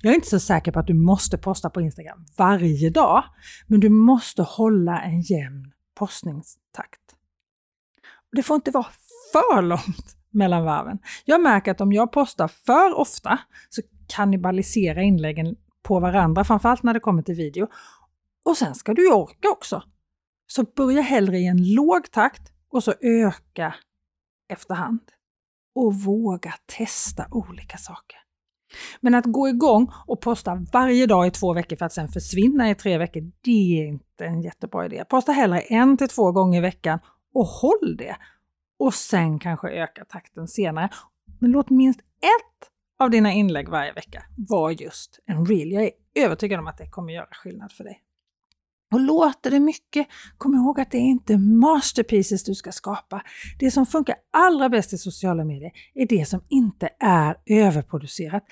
Jag 0.01 0.11
är 0.11 0.15
inte 0.15 0.29
så 0.29 0.39
säker 0.39 0.71
på 0.71 0.79
att 0.79 0.87
du 0.87 0.93
måste 0.93 1.37
posta 1.37 1.69
på 1.69 1.81
Instagram 1.81 2.25
varje 2.37 2.89
dag, 2.89 3.23
men 3.67 3.79
du 3.79 3.89
måste 3.89 4.41
hålla 4.41 5.01
en 5.01 5.21
jämn 5.21 5.71
postningstakt. 5.95 7.01
Det 8.31 8.43
får 8.43 8.55
inte 8.55 8.71
vara 8.71 8.87
för 9.31 9.61
långt 9.61 10.17
mellan 10.31 10.63
varven. 10.63 10.99
Jag 11.25 11.41
märker 11.41 11.71
att 11.71 11.81
om 11.81 11.93
jag 11.93 12.11
postar 12.11 12.47
för 12.47 12.97
ofta 12.97 13.39
så 13.69 13.81
kannibaliserar 14.07 15.01
inläggen 15.01 15.55
på 15.83 15.99
varandra, 15.99 16.43
framförallt 16.43 16.83
när 16.83 16.93
det 16.93 16.99
kommer 16.99 17.21
till 17.21 17.35
video. 17.35 17.67
Och 18.45 18.57
sen 18.57 18.75
ska 18.75 18.93
du 18.93 19.07
ju 19.07 19.13
orka 19.13 19.49
också. 19.49 19.83
Så 20.47 20.63
börja 20.63 21.01
hellre 21.01 21.37
i 21.37 21.47
en 21.47 21.73
låg 21.73 22.11
takt 22.11 22.51
och 22.71 22.83
så 22.83 22.93
öka 23.01 23.75
efterhand. 24.49 25.01
Och 25.75 25.95
våga 25.95 26.53
testa 26.77 27.27
olika 27.31 27.77
saker. 27.77 28.17
Men 29.01 29.15
att 29.15 29.25
gå 29.25 29.49
igång 29.49 29.91
och 30.07 30.21
posta 30.21 30.65
varje 30.73 31.05
dag 31.05 31.27
i 31.27 31.31
två 31.31 31.53
veckor 31.53 31.75
för 31.75 31.85
att 31.85 31.93
sen 31.93 32.07
försvinna 32.07 32.69
i 32.69 32.75
tre 32.75 32.97
veckor, 32.97 33.31
det 33.41 33.81
är 33.81 33.87
inte 33.87 34.25
en 34.25 34.41
jättebra 34.41 34.85
idé. 34.85 35.03
Posta 35.09 35.31
hellre 35.31 35.59
en 35.59 35.97
till 35.97 36.09
två 36.09 36.31
gånger 36.31 36.57
i 36.57 36.61
veckan 36.61 36.99
och 37.33 37.45
håll 37.45 37.95
det. 37.97 38.15
Och 38.79 38.93
sen 38.93 39.39
kanske 39.39 39.69
öka 39.69 40.05
takten 40.05 40.47
senare. 40.47 40.89
Men 41.39 41.51
låt 41.51 41.69
minst 41.69 41.99
ett 41.99 42.69
av 42.99 43.09
dina 43.09 43.31
inlägg 43.31 43.69
varje 43.69 43.93
vecka 43.93 44.23
vara 44.37 44.71
just 44.71 45.19
en 45.25 45.45
reel. 45.45 45.71
Jag 45.71 45.83
är 45.83 45.91
övertygad 46.15 46.59
om 46.59 46.67
att 46.67 46.77
det 46.77 46.89
kommer 46.89 47.13
göra 47.13 47.27
skillnad 47.31 47.71
för 47.71 47.83
dig. 47.83 48.03
Och 48.91 48.99
låter 48.99 49.51
det 49.51 49.59
mycket, 49.59 50.07
kom 50.37 50.55
ihåg 50.55 50.79
att 50.79 50.91
det 50.91 50.97
är 50.97 51.01
inte 51.01 51.37
masterpieces 51.37 52.43
du 52.43 52.55
ska 52.55 52.71
skapa. 52.71 53.21
Det 53.59 53.71
som 53.71 53.85
funkar 53.85 54.15
allra 54.33 54.69
bäst 54.69 54.93
i 54.93 54.97
sociala 54.97 55.45
medier 55.45 55.71
är 55.93 56.07
det 56.07 56.27
som 56.27 56.41
inte 56.49 56.89
är 56.99 57.35
överproducerat. 57.45 58.43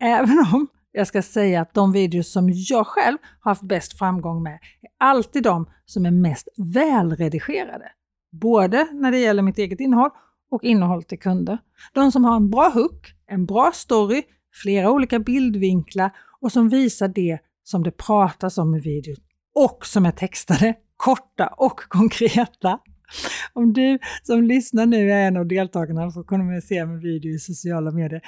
Även 0.00 0.38
om 0.38 0.68
jag 0.92 1.06
ska 1.06 1.22
säga 1.22 1.60
att 1.60 1.74
de 1.74 1.92
videos 1.92 2.32
som 2.32 2.50
jag 2.52 2.86
själv 2.86 3.18
har 3.40 3.50
haft 3.50 3.62
bäst 3.62 3.98
framgång 3.98 4.42
med 4.42 4.52
är 4.52 5.06
alltid 5.06 5.42
de 5.42 5.66
som 5.84 6.06
är 6.06 6.10
mest 6.10 6.48
välredigerade. 6.56 7.92
Både 8.32 8.88
när 8.92 9.12
det 9.12 9.18
gäller 9.18 9.42
mitt 9.42 9.58
eget 9.58 9.80
innehåll 9.80 10.10
och 10.50 10.64
innehåll 10.64 11.02
till 11.02 11.18
kunder. 11.18 11.58
De 11.92 12.12
som 12.12 12.24
har 12.24 12.36
en 12.36 12.50
bra 12.50 12.68
hook, 12.68 13.14
en 13.26 13.46
bra 13.46 13.70
story, 13.74 14.22
flera 14.62 14.90
olika 14.90 15.18
bildvinklar 15.18 16.10
och 16.40 16.52
som 16.52 16.68
visar 16.68 17.08
det 17.08 17.38
som 17.64 17.82
det 17.82 17.90
pratas 17.90 18.58
om 18.58 18.74
i 18.74 18.80
videon 18.80 19.16
och 19.54 19.86
som 19.86 20.06
är 20.06 20.10
textade, 20.10 20.74
korta 20.96 21.46
och 21.46 21.80
konkreta. 21.88 22.78
Om 23.52 23.72
du 23.72 23.98
som 24.22 24.42
lyssnar 24.42 24.86
nu 24.86 25.12
är 25.12 25.26
en 25.26 25.36
av 25.36 25.46
deltagarna 25.46 26.06
och 26.06 26.26
kommunicerar 26.26 26.86
med 26.86 27.00
video 27.00 27.34
i 27.34 27.38
sociala 27.38 27.90
medier, 27.90 28.22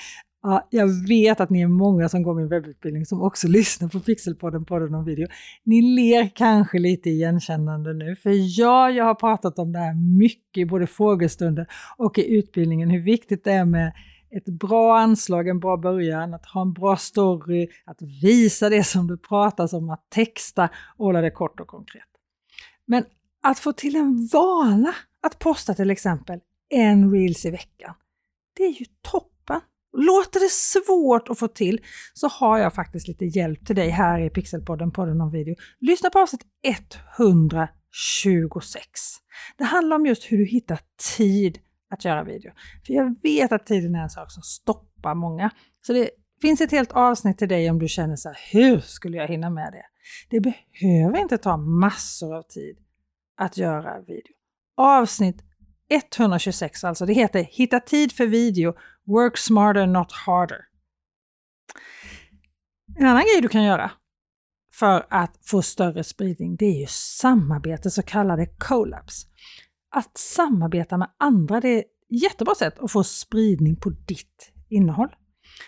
Ja, 0.47 0.69
jag 0.71 1.09
vet 1.09 1.41
att 1.41 1.51
ni 1.51 1.61
är 1.61 1.67
många 1.67 2.09
som 2.09 2.23
går 2.23 2.35
min 2.35 2.49
webbutbildning 2.49 3.07
som 3.07 3.23
också 3.23 3.49
lyssnar 3.49 3.89
på 3.89 4.01
Pixelpodden, 4.01 4.65
podden 4.65 4.95
om 4.95 5.05
video. 5.05 5.27
Ni 5.65 5.83
ler 5.83 6.31
kanske 6.35 6.79
lite 6.79 7.11
igenkännande 7.11 7.93
nu, 7.93 8.17
för 8.17 8.59
ja, 8.61 8.91
jag 8.91 9.05
har 9.05 9.15
pratat 9.15 9.59
om 9.59 9.73
det 9.73 9.79
här 9.79 10.19
mycket 10.19 10.61
i 10.61 10.67
både 10.67 10.87
frågestunder 10.87 11.67
och 11.97 12.19
i 12.19 12.37
utbildningen, 12.37 12.91
hur 12.91 13.01
viktigt 13.01 13.45
det 13.45 13.53
är 13.53 13.65
med 13.65 13.93
ett 14.37 14.45
bra 14.45 14.99
anslag, 14.99 15.49
en 15.49 15.61
bra 15.61 15.77
början, 15.77 16.35
att 16.35 16.47
ha 16.47 16.63
en 16.63 16.73
bra 16.73 16.97
story, 16.97 17.69
att 17.85 18.03
visa 18.23 18.69
det 18.69 18.85
som 18.85 19.07
du 19.07 19.19
pratar 19.19 19.75
om, 19.75 19.91
att 19.91 20.11
texta 20.11 20.69
och 20.97 21.07
hålla 21.07 21.21
det 21.21 21.31
kort 21.31 21.61
och 21.61 21.67
konkret. 21.67 22.03
Men 22.87 23.05
att 23.43 23.59
få 23.59 23.73
till 23.73 23.97
en 23.97 24.29
vana 24.33 24.95
att 25.23 25.39
posta 25.39 25.75
till 25.75 25.91
exempel 25.91 26.41
en 26.71 27.13
reels 27.13 27.45
i 27.45 27.51
veckan, 27.51 27.95
det 28.57 28.63
är 28.63 28.73
ju 28.73 28.85
toppen! 29.03 29.61
Låter 29.97 30.41
det 30.41 30.51
svårt 30.51 31.29
att 31.29 31.39
få 31.39 31.49
till 31.49 31.81
så 32.15 32.29
har 32.29 32.59
jag 32.59 32.75
faktiskt 32.75 33.09
lite 33.09 33.25
hjälp 33.25 33.67
till 33.67 33.77
dig 33.77 33.89
här 33.89 34.21
i 34.21 34.31
Pixelpodden, 34.31 34.91
podden 34.91 35.21
om 35.21 35.31
video. 35.31 35.55
Lyssna 35.81 36.11
på 36.11 36.19
avsnitt 36.19 36.47
126. 37.19 38.81
Det 39.57 39.65
handlar 39.65 39.97
om 39.97 40.07
just 40.07 40.23
hur 40.25 40.39
du 40.39 40.45
hittar 40.45 40.81
tid 41.17 41.59
att 41.95 42.05
göra 42.05 42.25
video. 42.25 42.53
För 42.87 42.95
jag 42.95 43.17
vet 43.23 43.53
att 43.53 43.67
tiden 43.67 43.95
är 43.95 44.03
en 44.03 44.11
sak 44.11 44.33
som 44.33 44.43
stoppar 44.43 45.15
många. 45.15 45.51
Så 45.87 45.93
det 45.93 46.11
finns 46.41 46.61
ett 46.61 46.71
helt 46.71 46.93
avsnitt 46.93 47.39
till 47.39 47.49
dig 47.49 47.71
om 47.71 47.79
du 47.79 47.89
känner 47.89 48.17
så 48.17 48.29
här, 48.29 48.39
hur 48.53 48.81
skulle 48.81 49.17
jag 49.17 49.29
hinna 49.29 49.51
med 49.51 49.73
det? 49.73 49.85
Det 50.31 50.41
behöver 50.41 51.19
inte 51.19 51.39
ta 51.39 51.57
massor 51.57 52.35
av 52.35 52.43
tid 52.43 52.79
att 53.37 53.57
göra 53.57 54.01
video. 54.01 54.33
Avsnitt 54.77 55.43
126 55.91 56.85
alltså, 56.85 57.07
det 57.07 57.13
heter 57.13 57.43
Hitta 57.43 57.81
tid 57.81 58.13
för 58.13 58.27
video, 58.27 58.75
Work 59.07 59.37
smarter 59.37 59.87
not 59.87 60.13
harder. 60.13 60.59
En 62.99 63.07
annan 63.07 63.23
grej 63.23 63.43
du 63.43 63.49
kan 63.49 63.65
göra 63.65 63.91
för 64.73 65.07
att 65.11 65.39
få 65.43 65.63
större 65.63 66.05
spridning, 66.05 66.57
det 66.57 66.65
är 66.65 66.81
ju 66.81 66.87
samarbete, 66.89 67.91
så 67.91 68.03
kallade 68.03 68.47
collabs. 68.47 69.27
Att 69.97 70.19
samarbeta 70.19 70.97
med 70.97 71.09
andra, 71.19 71.61
det 71.61 71.69
är 71.69 71.79
ett 71.79 72.23
jättebra 72.23 72.55
sätt 72.55 72.79
att 72.79 72.93
få 72.93 73.05
spridning 73.05 73.77
på 73.77 73.91
ditt 73.91 74.53
innehåll. 74.69 75.09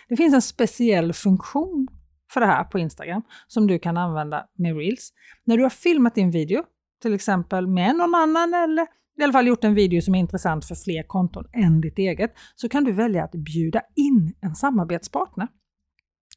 Det 0.09 0.17
finns 0.17 0.33
en 0.33 0.41
speciell 0.41 1.13
funktion 1.13 1.87
för 2.33 2.41
det 2.41 2.47
här 2.47 2.63
på 2.63 2.79
Instagram 2.79 3.21
som 3.47 3.67
du 3.67 3.79
kan 3.79 3.97
använda 3.97 4.45
med 4.57 4.77
Reels. 4.77 5.13
När 5.45 5.57
du 5.57 5.63
har 5.63 5.69
filmat 5.69 6.15
din 6.15 6.31
video, 6.31 6.63
till 7.01 7.13
exempel 7.13 7.67
med 7.67 7.95
någon 7.95 8.15
annan 8.15 8.53
eller 8.53 8.87
i 9.19 9.23
alla 9.23 9.33
fall 9.33 9.47
gjort 9.47 9.63
en 9.63 9.73
video 9.73 10.01
som 10.01 10.15
är 10.15 10.19
intressant 10.19 10.65
för 10.65 10.75
fler 10.75 11.03
konton 11.03 11.45
än 11.53 11.81
ditt 11.81 11.99
eget, 11.99 12.33
så 12.55 12.69
kan 12.69 12.83
du 12.83 12.91
välja 12.91 13.23
att 13.23 13.31
bjuda 13.31 13.81
in 13.95 14.35
en 14.41 14.55
samarbetspartner. 14.55 15.47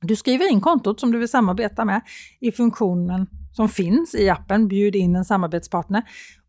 Du 0.02 0.16
skriver 0.16 0.52
in 0.52 0.60
kontot 0.60 1.00
som 1.00 1.12
du 1.12 1.18
vill 1.18 1.28
samarbeta 1.28 1.84
med 1.84 2.00
i 2.40 2.52
funktionen 2.52 3.26
som 3.52 3.68
finns 3.68 4.14
i 4.14 4.28
appen 4.28 4.68
Bjud 4.68 4.96
in 4.96 5.16
en 5.16 5.24
samarbetspartner. 5.24 6.02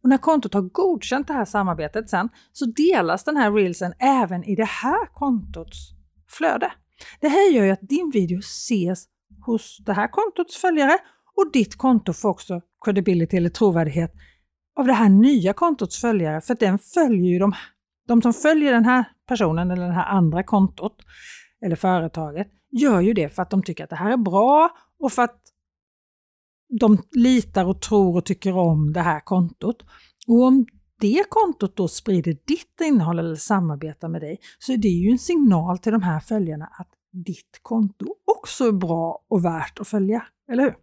Och 0.03 0.09
när 0.09 0.17
kontot 0.17 0.53
har 0.53 0.61
godkänt 0.61 1.27
det 1.27 1.33
här 1.33 1.45
samarbetet 1.45 2.09
sen 2.09 2.29
så 2.51 2.65
delas 2.65 3.23
den 3.23 3.37
här 3.37 3.51
reelsen 3.51 3.93
även 3.99 4.43
i 4.43 4.55
det 4.55 4.67
här 4.67 5.13
kontots 5.13 5.77
flöde. 6.29 6.71
Det 7.19 7.27
här 7.27 7.51
gör 7.51 7.65
ju 7.65 7.71
att 7.71 7.89
din 7.89 8.11
video 8.13 8.39
ses 8.39 9.05
hos 9.45 9.77
det 9.85 9.93
här 9.93 10.07
kontots 10.07 10.57
följare 10.57 10.97
och 11.37 11.51
ditt 11.53 11.75
konto 11.75 12.13
får 12.13 12.29
också 12.29 12.61
credibility 12.85 13.37
eller 13.37 13.49
trovärdighet 13.49 14.11
av 14.79 14.87
det 14.87 14.93
här 14.93 15.09
nya 15.09 15.53
kontots 15.53 16.01
följare, 16.01 16.41
för 16.41 16.55
den 16.55 16.79
följer 16.79 17.31
ju 17.31 17.39
de, 17.39 17.53
de 18.07 18.21
som 18.21 18.33
följer 18.33 18.73
den 18.73 18.85
här 18.85 19.05
personen 19.27 19.71
eller 19.71 19.87
det 19.87 19.93
här 19.93 20.05
andra 20.05 20.43
kontot 20.43 20.95
eller 21.65 21.75
företaget 21.75 22.47
gör 22.71 23.01
ju 23.01 23.13
det 23.13 23.29
för 23.29 23.41
att 23.41 23.49
de 23.49 23.63
tycker 23.63 23.83
att 23.83 23.89
det 23.89 23.95
här 23.95 24.11
är 24.11 24.17
bra 24.17 24.69
och 24.99 25.11
för 25.11 25.21
att 25.21 25.41
de 26.79 26.97
litar 27.11 27.65
och 27.65 27.81
tror 27.81 28.15
och 28.15 28.25
tycker 28.25 28.57
om 28.57 28.93
det 28.93 29.01
här 29.01 29.19
kontot. 29.19 29.83
Och 30.27 30.43
om 30.43 30.65
det 30.99 31.23
kontot 31.29 31.75
då 31.75 31.87
sprider 31.87 32.37
ditt 32.45 32.81
innehåll 32.81 33.19
eller 33.19 33.35
samarbetar 33.35 34.07
med 34.07 34.21
dig 34.21 34.39
så 34.59 34.73
är 34.73 34.77
det 34.77 34.87
ju 34.87 35.11
en 35.11 35.19
signal 35.19 35.77
till 35.77 35.91
de 35.91 36.03
här 36.03 36.19
följarna 36.19 36.65
att 36.65 36.89
ditt 37.11 37.59
konto 37.61 38.05
också 38.37 38.67
är 38.67 38.71
bra 38.71 39.23
och 39.27 39.45
värt 39.45 39.79
att 39.79 39.87
följa, 39.87 40.25
eller 40.51 40.63
hur? 40.63 40.75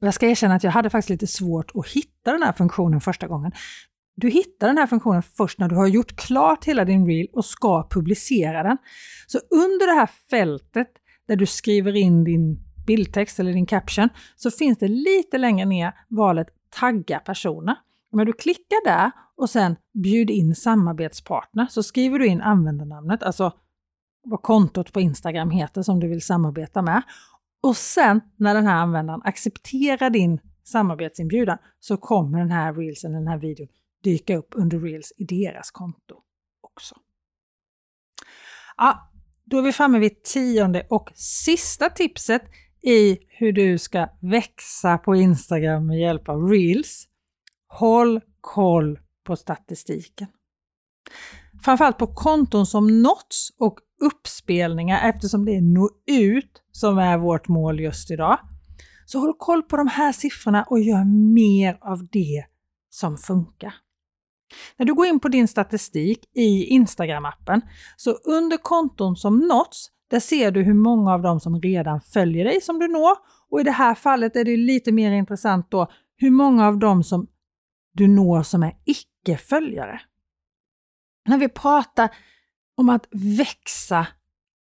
Jag 0.00 0.14
ska 0.14 0.26
erkänna 0.26 0.54
att 0.54 0.64
jag 0.64 0.70
hade 0.70 0.90
faktiskt 0.90 1.10
lite 1.10 1.26
svårt 1.26 1.70
att 1.74 1.88
hitta 1.88 2.32
den 2.32 2.42
här 2.42 2.52
funktionen 2.52 3.00
första 3.00 3.26
gången. 3.26 3.52
Du 4.16 4.28
hittar 4.28 4.66
den 4.66 4.78
här 4.78 4.86
funktionen 4.86 5.22
först 5.22 5.58
när 5.58 5.68
du 5.68 5.76
har 5.76 5.86
gjort 5.86 6.16
klart 6.16 6.64
hela 6.64 6.84
din 6.84 7.06
reel 7.06 7.28
och 7.32 7.44
ska 7.44 7.88
publicera 7.90 8.62
den. 8.62 8.76
Så 9.26 9.38
under 9.38 9.86
det 9.86 10.00
här 10.00 10.10
fältet 10.30 10.88
där 11.28 11.36
du 11.36 11.46
skriver 11.46 11.96
in 11.96 12.24
din 12.24 12.58
bildtext 12.86 13.40
eller 13.40 13.52
din 13.52 13.66
caption 13.66 14.08
så 14.36 14.50
finns 14.50 14.78
det 14.78 14.88
lite 14.88 15.38
längre 15.38 15.66
ner 15.66 15.92
valet 16.08 16.48
tagga 16.80 17.18
personer. 17.18 17.76
När 18.12 18.24
du 18.24 18.32
klickar 18.32 18.84
där 18.84 19.10
och 19.36 19.50
sen 19.50 19.76
bjud 19.94 20.30
in 20.30 20.54
samarbetspartner 20.54 21.66
så 21.66 21.82
skriver 21.82 22.18
du 22.18 22.26
in 22.26 22.40
användarnamnet, 22.40 23.22
alltså 23.22 23.52
vad 24.24 24.42
kontot 24.42 24.92
på 24.92 25.00
Instagram 25.00 25.50
heter 25.50 25.82
som 25.82 26.00
du 26.00 26.08
vill 26.08 26.22
samarbeta 26.22 26.82
med. 26.82 27.02
Och 27.62 27.76
sen 27.76 28.20
när 28.36 28.54
den 28.54 28.66
här 28.66 28.76
användaren 28.76 29.20
accepterar 29.24 30.10
din 30.10 30.40
samarbetsinbjudan 30.64 31.58
så 31.80 31.96
kommer 31.96 32.38
den 32.38 32.50
här 32.50 32.74
reelsen, 32.74 33.12
den 33.12 33.26
här 33.26 33.38
videon, 33.38 33.68
dyka 34.04 34.36
upp 34.36 34.48
under 34.54 34.78
reels 34.78 35.12
i 35.16 35.24
deras 35.24 35.70
konto 35.70 36.16
också. 36.60 36.94
Ja, 38.76 39.12
då 39.44 39.58
är 39.58 39.62
vi 39.62 39.72
framme 39.72 39.98
vid 39.98 40.22
tionde 40.22 40.86
och 40.90 41.12
sista 41.14 41.90
tipset 41.90 42.42
i 42.82 43.18
hur 43.28 43.52
du 43.52 43.78
ska 43.78 44.08
växa 44.20 44.98
på 44.98 45.16
Instagram 45.16 45.86
med 45.86 46.00
hjälp 46.00 46.28
av 46.28 46.48
reels. 46.48 47.08
Håll 47.68 48.20
koll 48.40 48.98
på 49.26 49.36
statistiken. 49.36 50.28
Framförallt 51.64 51.98
på 51.98 52.06
konton 52.06 52.66
som 52.66 53.02
nåtts 53.02 53.50
och 53.58 53.78
uppspelningar 54.00 55.08
eftersom 55.08 55.44
det 55.44 55.56
är 55.56 55.60
nå 55.60 55.90
ut 56.06 56.62
som 56.72 56.98
är 56.98 57.18
vårt 57.18 57.48
mål 57.48 57.80
just 57.80 58.10
idag. 58.10 58.38
Så 59.06 59.18
håll 59.18 59.34
koll 59.38 59.62
på 59.62 59.76
de 59.76 59.88
här 59.88 60.12
siffrorna 60.12 60.62
och 60.62 60.80
gör 60.80 61.04
mer 61.34 61.78
av 61.80 62.08
det 62.12 62.44
som 62.90 63.18
funkar. 63.18 63.74
När 64.76 64.86
du 64.86 64.94
går 64.94 65.06
in 65.06 65.20
på 65.20 65.28
din 65.28 65.48
statistik 65.48 66.18
i 66.34 66.78
Instagram-appen, 66.78 67.60
så 67.96 68.10
under 68.10 68.56
konton 68.56 69.16
som 69.16 69.38
nåtts, 69.38 69.90
där 70.10 70.20
ser 70.20 70.50
du 70.50 70.62
hur 70.62 70.74
många 70.74 71.12
av 71.12 71.22
dem 71.22 71.40
som 71.40 71.60
redan 71.60 72.00
följer 72.00 72.44
dig 72.44 72.60
som 72.60 72.78
du 72.78 72.88
når. 72.88 73.16
Och 73.50 73.60
i 73.60 73.62
det 73.62 73.70
här 73.70 73.94
fallet 73.94 74.36
är 74.36 74.44
det 74.44 74.56
lite 74.56 74.92
mer 74.92 75.12
intressant 75.12 75.70
då 75.70 75.90
hur 76.16 76.30
många 76.30 76.66
av 76.66 76.78
dem 76.78 77.04
som 77.04 77.26
du 77.92 78.08
når 78.08 78.42
som 78.42 78.62
är 78.62 78.72
icke-följare. 78.84 80.00
När 81.28 81.38
vi 81.38 81.48
pratar 81.48 82.10
om 82.76 82.88
att 82.88 83.06
växa 83.12 84.06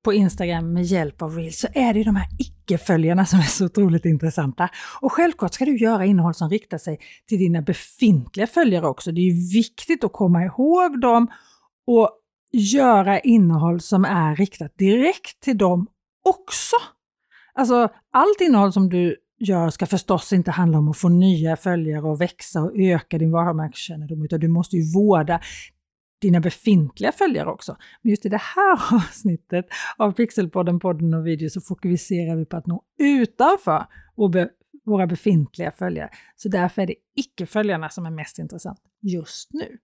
på 0.04 0.14
Instagram 0.14 0.74
med 0.74 0.84
hjälp 0.84 1.22
av 1.22 1.36
Reels 1.36 1.60
så 1.60 1.68
är 1.74 1.94
det 1.94 2.04
de 2.04 2.16
här 2.16 2.28
icke-följarna 2.70 3.26
som 3.26 3.40
är 3.40 3.44
så 3.44 3.66
otroligt 3.66 4.06
intressanta. 4.06 4.70
Och 5.02 5.12
självklart 5.12 5.54
ska 5.54 5.66
du 5.66 5.78
göra 5.78 6.06
innehåll 6.06 6.34
som 6.34 6.50
riktar 6.50 6.78
sig 6.78 7.00
till 7.28 7.40
dina 7.40 7.62
befintliga 7.62 8.48
följare 8.48 8.88
också. 8.88 9.12
Det 9.12 9.22
är 9.22 9.54
viktigt 9.54 10.04
att 10.04 10.14
komma 10.14 10.44
ihåg 10.44 11.02
dem 11.02 11.28
och 11.88 12.10
göra 12.52 13.20
innehåll 13.20 13.82
som 13.82 14.06
är 14.06 14.36
riktat 14.36 14.78
direkt 14.78 15.40
till 15.40 15.58
dem 15.58 15.88
också. 16.26 16.76
Alltså 17.54 17.90
allt 18.14 18.42
innehåll 18.42 18.74
som 18.74 18.90
du 18.90 19.16
gör 19.40 19.70
ska 19.70 19.86
förstås 19.86 20.34
inte 20.34 20.52
handla 20.52 20.78
om 20.78 20.90
att 20.90 20.98
få 20.98 21.10
nya 21.10 21.56
följare 21.56 22.02
och 22.02 22.22
växa 22.22 22.62
och 22.62 22.72
öka 22.76 23.18
din 23.18 23.32
varumärkeskännedom, 23.32 24.24
utan 24.24 24.40
du 24.40 24.48
måste 24.48 24.76
ju 24.76 24.94
vårda 24.94 25.42
dina 26.22 26.40
befintliga 26.40 27.12
följare 27.12 27.50
också. 27.50 27.78
Men 28.02 28.10
just 28.10 28.26
i 28.26 28.30
det 28.30 28.42
här 28.42 28.96
avsnittet 28.96 29.66
av 29.98 30.12
Pixelpodden, 30.12 30.80
podden 30.80 31.14
och 31.14 31.28
video 31.28 31.50
så 31.50 31.62
fokuserar 31.62 32.36
vi 32.36 32.46
på 32.46 32.58
att 32.58 32.68
nå 32.68 32.84
utanför 32.98 33.86
våra 34.86 35.08
befintliga 35.08 35.72
följare. 35.72 36.10
Så 36.36 36.50
därför 36.50 36.82
är 36.82 36.88
det 36.88 36.96
icke-följarna 37.16 37.90
som 37.90 38.06
är 38.06 38.12
mest 38.12 38.40
intressant 38.40 38.80
just 39.02 39.54
nu. 39.54 39.78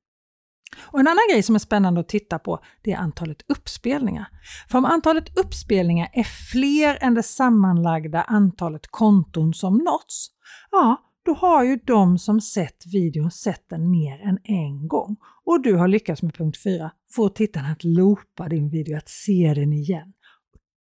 Och 0.77 0.99
En 0.99 1.07
annan 1.07 1.27
grej 1.31 1.43
som 1.43 1.55
är 1.55 1.59
spännande 1.59 1.99
att 1.99 2.09
titta 2.09 2.39
på 2.39 2.59
det 2.81 2.91
är 2.91 2.97
antalet 2.97 3.45
uppspelningar. 3.47 4.27
För 4.69 4.77
om 4.77 4.85
antalet 4.85 5.37
uppspelningar 5.37 6.09
är 6.13 6.23
fler 6.51 6.97
än 7.01 7.13
det 7.13 7.23
sammanlagda 7.23 8.21
antalet 8.21 8.87
konton 8.87 9.53
som 9.53 9.77
nåtts, 9.77 10.27
ja, 10.71 11.04
då 11.25 11.33
har 11.33 11.63
ju 11.63 11.79
de 11.85 12.17
som 12.17 12.41
sett 12.41 12.85
videon 12.93 13.31
sett 13.31 13.69
den 13.69 13.91
mer 13.91 14.21
än 14.21 14.39
en 14.43 14.87
gång. 14.87 15.15
Och 15.45 15.61
du 15.61 15.75
har 15.75 15.87
lyckats 15.87 16.21
med 16.21 16.33
punkt 16.33 16.57
4, 16.63 16.91
få 17.11 17.29
tittarna 17.29 17.67
att 17.67 17.83
loopa 17.83 18.49
din 18.49 18.69
video, 18.69 18.97
att 18.97 19.09
se 19.09 19.53
den 19.55 19.73
igen. 19.73 20.13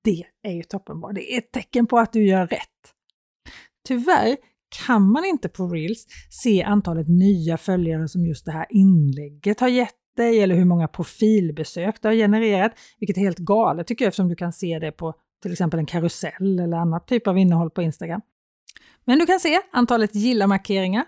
Det 0.04 0.24
är 0.44 0.52
ju 0.52 0.64
toppenbra. 0.64 1.12
Det 1.12 1.34
är 1.34 1.38
ett 1.38 1.52
tecken 1.52 1.88
på 1.88 2.00
att 2.00 2.14
du 2.14 2.26
gör 2.26 2.48
rätt. 2.48 2.94
Tyvärr 3.88 4.38
kan 4.86 5.12
man 5.12 5.26
inte 5.26 5.50
på 5.50 5.68
Reels 5.68 6.06
se 6.30 6.64
antalet 6.64 7.08
nya 7.08 7.58
följare 7.58 8.08
som 8.08 8.26
just 8.26 8.46
det 8.46 8.52
här 8.52 8.66
inlägget 8.70 9.60
har 9.60 9.68
gett 9.68 9.96
dig 10.18 10.40
eller 10.40 10.56
hur 10.56 10.66
många 10.66 10.88
profilbesök 10.88 12.02
det 12.02 12.08
har 12.08 12.16
genererat, 12.16 12.72
vilket 13.00 13.18
är 13.18 13.22
helt 13.22 13.38
galet 13.38 13.88
tycker 13.88 14.06
jag 14.06 14.08
eftersom 14.08 14.30
du 14.30 14.36
kan 14.36 14.54
se 14.54 14.80
det 14.80 14.92
på 14.92 15.14
till 15.42 15.52
exempel 15.52 15.80
en 15.80 15.86
karusell 15.86 16.60
eller 16.60 16.78
annat 16.78 17.08
typ 17.08 17.28
av 17.28 17.38
innehåll 17.38 17.70
på 17.70 17.82
Instagram. 17.82 18.22
Men 19.06 19.20
du 19.20 19.26
kan 19.26 19.40
se 19.40 19.62
antalet 19.72 20.16
gilla-markeringar, 20.16 21.06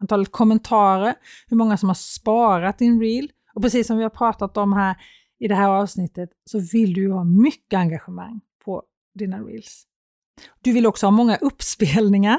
antalet 0.00 0.32
kommentarer, 0.32 1.14
hur 1.46 1.56
många 1.56 1.76
som 1.76 1.88
har 1.88 1.94
sparat 1.94 2.78
din 2.78 3.00
reel 3.00 3.30
och 3.54 3.62
precis 3.62 3.86
som 3.86 3.96
vi 3.96 4.02
har 4.02 4.10
pratat 4.10 4.56
om 4.56 4.72
här 4.72 4.96
i 5.38 5.48
det 5.48 5.54
här 5.54 5.68
avsnittet 5.68 6.30
så 6.44 6.60
vill 6.72 6.92
du 6.92 7.00
ju 7.00 7.12
ha 7.12 7.24
mycket 7.24 7.78
engagemang 7.78 8.40
på 8.64 8.82
dina 9.14 9.38
reels. 9.38 9.84
Du 10.62 10.72
vill 10.72 10.86
också 10.86 11.06
ha 11.06 11.10
många 11.10 11.36
uppspelningar 11.36 12.38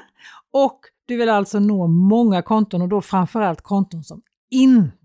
och 0.51 0.79
du 1.05 1.17
vill 1.17 1.29
alltså 1.29 1.59
nå 1.59 1.87
många 1.87 2.41
konton 2.41 2.81
och 2.81 2.89
då 2.89 3.01
framförallt 3.01 3.61
konton 3.61 4.03
som 4.03 4.21
inte 4.49 4.98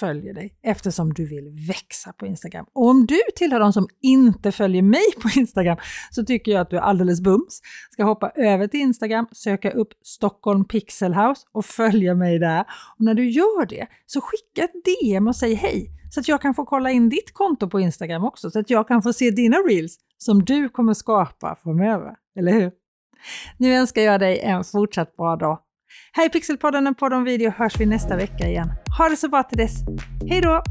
följer 0.00 0.34
dig 0.34 0.58
eftersom 0.62 1.14
du 1.14 1.26
vill 1.26 1.48
växa 1.68 2.12
på 2.12 2.26
Instagram. 2.26 2.66
Och 2.72 2.86
om 2.86 3.06
du 3.06 3.20
tillhör 3.36 3.60
de 3.60 3.72
som 3.72 3.88
inte 4.02 4.52
följer 4.52 4.82
mig 4.82 5.04
på 5.22 5.28
Instagram 5.36 5.76
så 6.10 6.24
tycker 6.24 6.52
jag 6.52 6.60
att 6.60 6.70
du 6.70 6.76
är 6.76 6.80
alldeles 6.80 7.20
bums. 7.20 7.60
Ska 7.90 8.04
hoppa 8.04 8.30
över 8.30 8.66
till 8.66 8.80
Instagram, 8.80 9.26
söka 9.32 9.70
upp 9.70 9.88
Stockholm 10.02 10.64
Pixel 10.64 11.14
House 11.14 11.42
och 11.52 11.64
följa 11.64 12.14
mig 12.14 12.38
där. 12.38 12.60
Och 12.98 13.04
när 13.04 13.14
du 13.14 13.30
gör 13.30 13.66
det 13.66 13.86
så 14.06 14.20
skicka 14.20 14.64
ett 14.64 14.84
DM 14.84 15.28
och 15.28 15.36
säg 15.36 15.54
hej 15.54 15.90
så 16.10 16.20
att 16.20 16.28
jag 16.28 16.42
kan 16.42 16.54
få 16.54 16.64
kolla 16.64 16.90
in 16.90 17.08
ditt 17.08 17.34
konto 17.34 17.68
på 17.68 17.80
Instagram 17.80 18.24
också 18.24 18.50
så 18.50 18.58
att 18.58 18.70
jag 18.70 18.88
kan 18.88 19.02
få 19.02 19.12
se 19.12 19.30
dina 19.30 19.56
reels 19.56 19.98
som 20.18 20.44
du 20.44 20.68
kommer 20.68 20.94
skapa 20.94 21.56
framöver. 21.62 22.14
Eller 22.38 22.52
hur? 22.52 22.72
Nu 23.56 23.74
önskar 23.74 24.02
jag 24.02 24.20
dig 24.20 24.40
en 24.40 24.64
fortsatt 24.64 25.16
bra 25.16 25.36
dag. 25.36 25.58
Här 26.12 26.26
i 26.26 26.28
Pixelpodden, 26.28 26.86
en 26.86 26.94
podd 26.94 27.12
om 27.12 27.24
video 27.24 27.50
hörs 27.50 27.80
vi 27.80 27.86
nästa 27.86 28.16
vecka 28.16 28.48
igen. 28.48 28.72
Ha 28.98 29.08
det 29.08 29.16
så 29.16 29.28
bra 29.28 29.42
till 29.42 29.58
dess. 29.58 29.74
Hej 30.30 30.40
då! 30.40 30.62